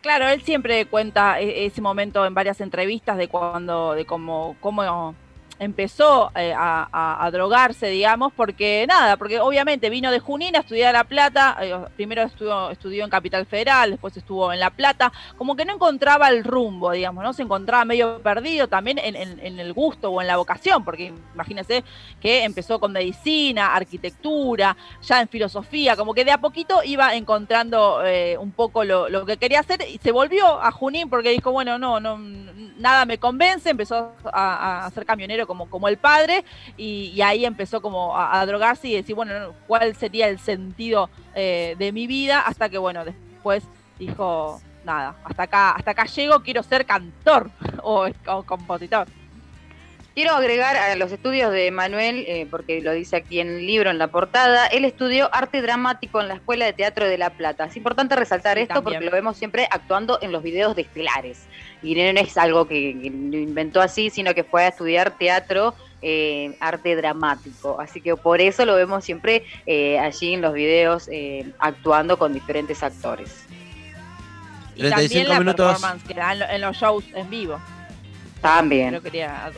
[0.00, 5.14] Claro, él siempre cuenta e- ese momento en varias entrevistas de cuando, de cómo, cómo
[5.58, 11.04] empezó eh, a, drogarse, digamos, porque nada, porque obviamente vino de Junín a estudiar La
[11.04, 15.64] Plata, eh, primero estudió, estudió en Capital Federal, después estuvo en La Plata, como que
[15.64, 17.32] no encontraba el rumbo, digamos, ¿no?
[17.32, 21.84] Se encontraba medio perdido también en, el gusto o en la vocación, porque imagínense
[22.20, 28.04] que empezó con medicina, arquitectura, ya en filosofía, como que de a poquito iba encontrando
[28.04, 31.52] eh, un poco lo, lo que quería hacer y se volvió a Junín porque dijo,
[31.52, 36.44] bueno, no, no, nada me convence, empezó a, a ser camionero como, como el padre
[36.76, 41.76] y, ahí empezó como a, drogarse y decir, bueno, no, ¿cuál sería el sentido eh,
[41.78, 42.40] de mi vida?
[42.40, 43.64] Hasta que, bueno, después
[43.98, 47.50] dijo, nada, hasta acá, hasta acá llego, quiero ser cantor
[47.82, 48.08] o
[48.44, 49.06] compositor.
[50.14, 53.90] Quiero agregar a los estudios de Manuel, eh, porque lo dice aquí en el libro,
[53.90, 57.64] en la portada, él estudió arte dramático en la Escuela de Teatro de La Plata.
[57.64, 58.94] Es importante resaltar Sí, esto también.
[58.98, 61.40] porque lo vemos siempre actuando en los videos de Estelares.
[61.82, 65.74] Y no es algo que, que lo inventó así, sino que fue a estudiar teatro,
[66.00, 67.80] eh, arte dramático.
[67.80, 72.32] Así que por eso lo vemos siempre eh, allí en los videos eh, actuando con
[72.32, 73.46] diferentes actores.
[74.76, 75.72] Y también 35 la minutos.
[75.72, 77.60] performance que da en, lo- en los shows en vivo.
[78.40, 78.90] También.
[78.90, 79.50] Pero quería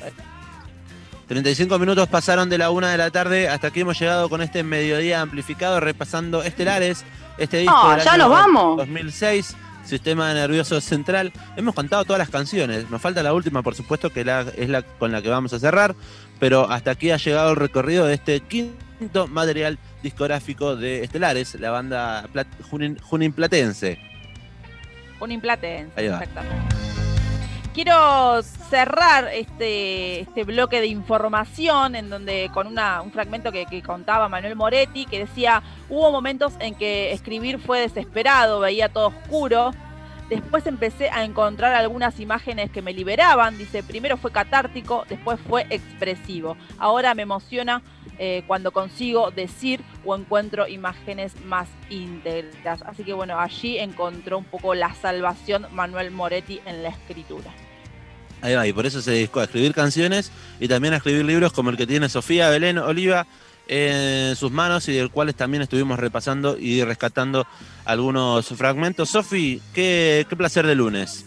[1.28, 4.62] 35 minutos pasaron de la una de la tarde hasta aquí hemos llegado con este
[4.62, 7.04] mediodía amplificado repasando Estelares,
[7.36, 8.76] este disco del ya año nos vamos.
[8.78, 11.32] 2006, Sistema Nervioso Central.
[11.56, 14.82] Hemos cantado todas las canciones, nos falta la última por supuesto que la- es la
[14.82, 15.96] con la que vamos a cerrar,
[16.38, 21.70] pero hasta aquí ha llegado el recorrido de este quinto material discográfico de Estelares, la
[21.70, 23.98] banda plat- Junín, Junín Platense.
[25.18, 25.92] un implatense.
[25.96, 26.18] Ahí va.
[26.22, 26.76] Exactamente.
[27.76, 34.30] Quiero cerrar este, este bloque de información en donde con un fragmento que, que contaba
[34.30, 39.72] Manuel Moretti que decía, hubo momentos en que escribir fue desesperado, veía todo oscuro.
[40.30, 43.58] Después empecé a encontrar algunas imágenes que me liberaban.
[43.58, 46.56] Dice, primero fue catártico, después fue expresivo.
[46.78, 47.82] Ahora me emociona
[48.18, 52.80] eh, cuando consigo decir o encuentro imágenes más íntegras.
[52.86, 57.52] Así que bueno, allí encontró un poco la salvación Manuel Moretti en la escritura.
[58.46, 60.30] Ahí va, y por eso se dedicó a escribir canciones
[60.60, 63.26] y también a escribir libros como el que tiene Sofía Belén Oliva
[63.66, 67.44] en sus manos y del cuales también estuvimos repasando y rescatando
[67.84, 69.10] algunos fragmentos.
[69.10, 71.26] Sofi, qué, qué placer de lunes.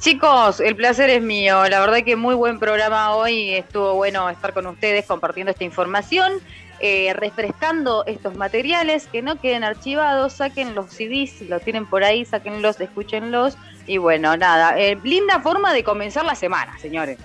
[0.00, 1.68] Chicos, el placer es mío.
[1.68, 3.50] La verdad que muy buen programa hoy.
[3.50, 6.32] Estuvo bueno estar con ustedes compartiendo esta información,
[6.80, 10.34] eh, refrescando estos materiales, que no queden archivados.
[10.34, 13.56] Saquen los CDs, si lo tienen por ahí, sáquenlos, escúchenlos.
[13.86, 17.18] Y bueno, nada, eh, linda forma de comenzar la semana, señores.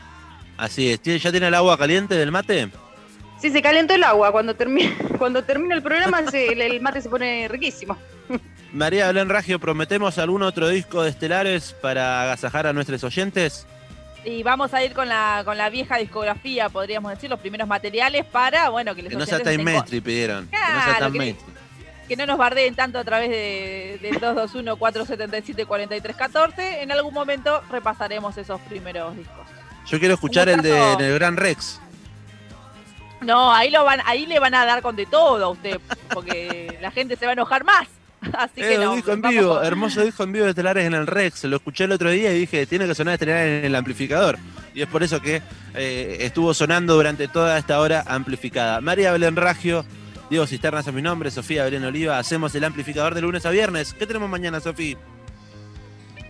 [0.58, 2.70] Así es, ¿Tiene- ¿ya tiene el agua caliente del mate?
[3.42, 4.32] Sí, se calentó el agua.
[4.32, 7.98] Cuando termina, cuando termina el programa, se- el, el mate se pone riquísimo.
[8.74, 13.66] María Belén Ragio, ¿prometemos algún otro disco de Estelares para agasajar a nuestros oyentes?
[14.24, 18.24] Y vamos a ir con la, con la vieja discografía, podríamos decir, los primeros materiales
[18.26, 20.48] para, bueno, que los Que no sea con- mainstream, pidieron.
[20.48, 21.52] que no sea tan que- mainstream.
[22.08, 26.82] que no nos bardeen tanto a través de, del 221-477-4314.
[26.82, 29.48] En algún momento repasaremos esos primeros discos.
[29.88, 31.80] Yo quiero escuchar el de el Gran Rex.
[33.22, 35.80] No, ahí lo van, ahí le van a dar con de todo a usted,
[36.14, 37.88] porque la gente se va a enojar más.
[38.34, 38.92] Así que Eh, no.
[38.92, 41.44] un disco en vivo, con- hermoso disco en vivo de Estelares en el Rex.
[41.46, 44.38] Lo escuché el otro día y dije, tiene que sonar Estelares en el amplificador.
[44.74, 45.42] Y es por eso que
[45.74, 48.80] eh, estuvo sonando durante toda esta hora amplificada.
[48.82, 49.86] María Belén Ragio,
[50.30, 52.18] Diego Cisternas es mi nombre, Sofía Belén Oliva.
[52.20, 53.94] Hacemos el amplificador de lunes a viernes.
[53.94, 54.98] ¿Qué tenemos mañana, Sofía?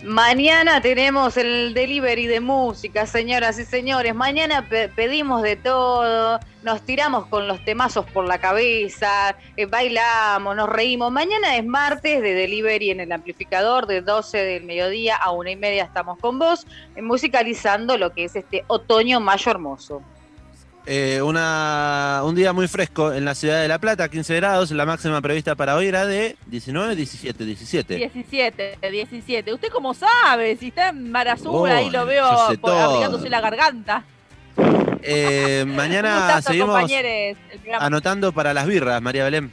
[0.04, 4.16] Mañana tenemos el delivery de música, señoras y señores.
[4.16, 10.56] Mañana pe- pedimos de todo, nos tiramos con los temazos por la cabeza, eh, bailamos,
[10.56, 11.12] nos reímos.
[11.12, 15.56] Mañana es martes de delivery en el amplificador de 12 del mediodía a una y
[15.56, 16.66] media estamos con vos,
[16.96, 20.02] eh, musicalizando lo que es este otoño mayo hermoso.
[20.88, 24.72] Eh, una, un día muy fresco en la ciudad de La Plata, 15 grados.
[24.72, 27.96] La máxima prevista para hoy era de 19, 17, 17.
[27.98, 29.54] 17, 17.
[29.54, 30.58] ¿Usted cómo sabe?
[30.58, 32.26] Si está en Mar Azul, Oh, ahí lo veo
[32.60, 34.04] por- abrigándose la garganta.
[35.04, 37.38] Eh, mañana seguimos compañeros,
[37.80, 39.52] anotando para las birras, María Belén.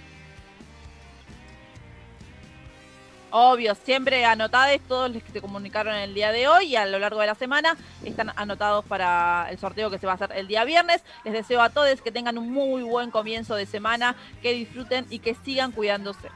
[3.31, 6.99] Obvio, siempre anotados todos los que se comunicaron el día de hoy y a lo
[6.99, 10.49] largo de la semana están anotados para el sorteo que se va a hacer el
[10.49, 11.03] día viernes.
[11.25, 15.19] Les deseo a todos que tengan un muy buen comienzo de semana, que disfruten y
[15.19, 16.29] que sigan cuidándose.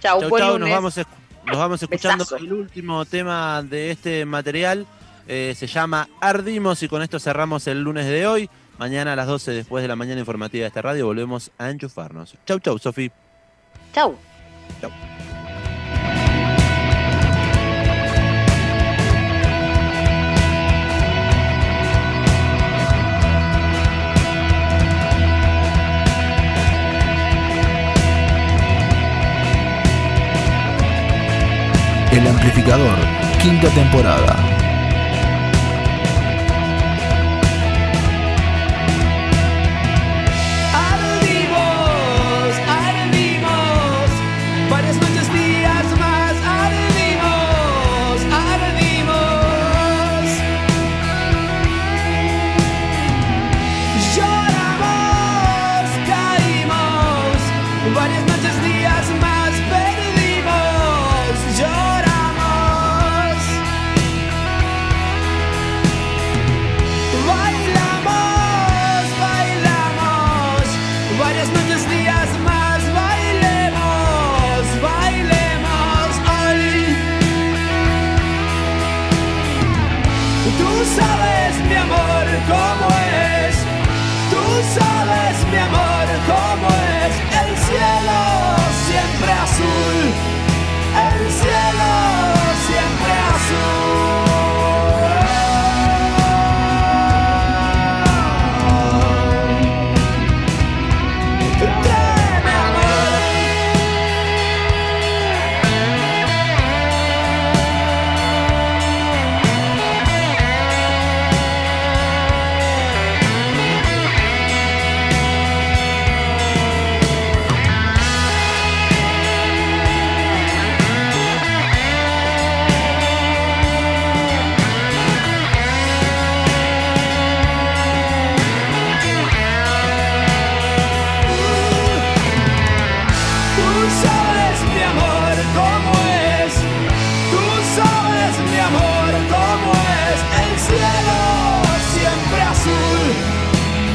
[0.00, 1.06] Chau, Chau, buen chau, nos vamos, esc-
[1.44, 2.36] nos vamos escuchando Besazo.
[2.36, 4.86] el último tema de este material.
[5.26, 8.48] Eh, se llama Ardimos y con esto cerramos el lunes de hoy.
[8.78, 12.36] Mañana a las 12 después de la mañana informativa de esta radio volvemos a enchufarnos.
[12.46, 13.10] Chau, chau, Sofi.
[13.92, 14.16] Chau.
[33.40, 34.55] Quinta temporada.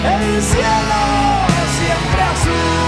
[0.03, 1.01] el cielo
[1.77, 2.80] siempre azul.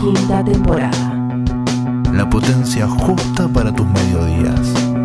[0.00, 1.12] Quinta temporada.
[2.12, 4.97] La potencia justa para tus mediodías.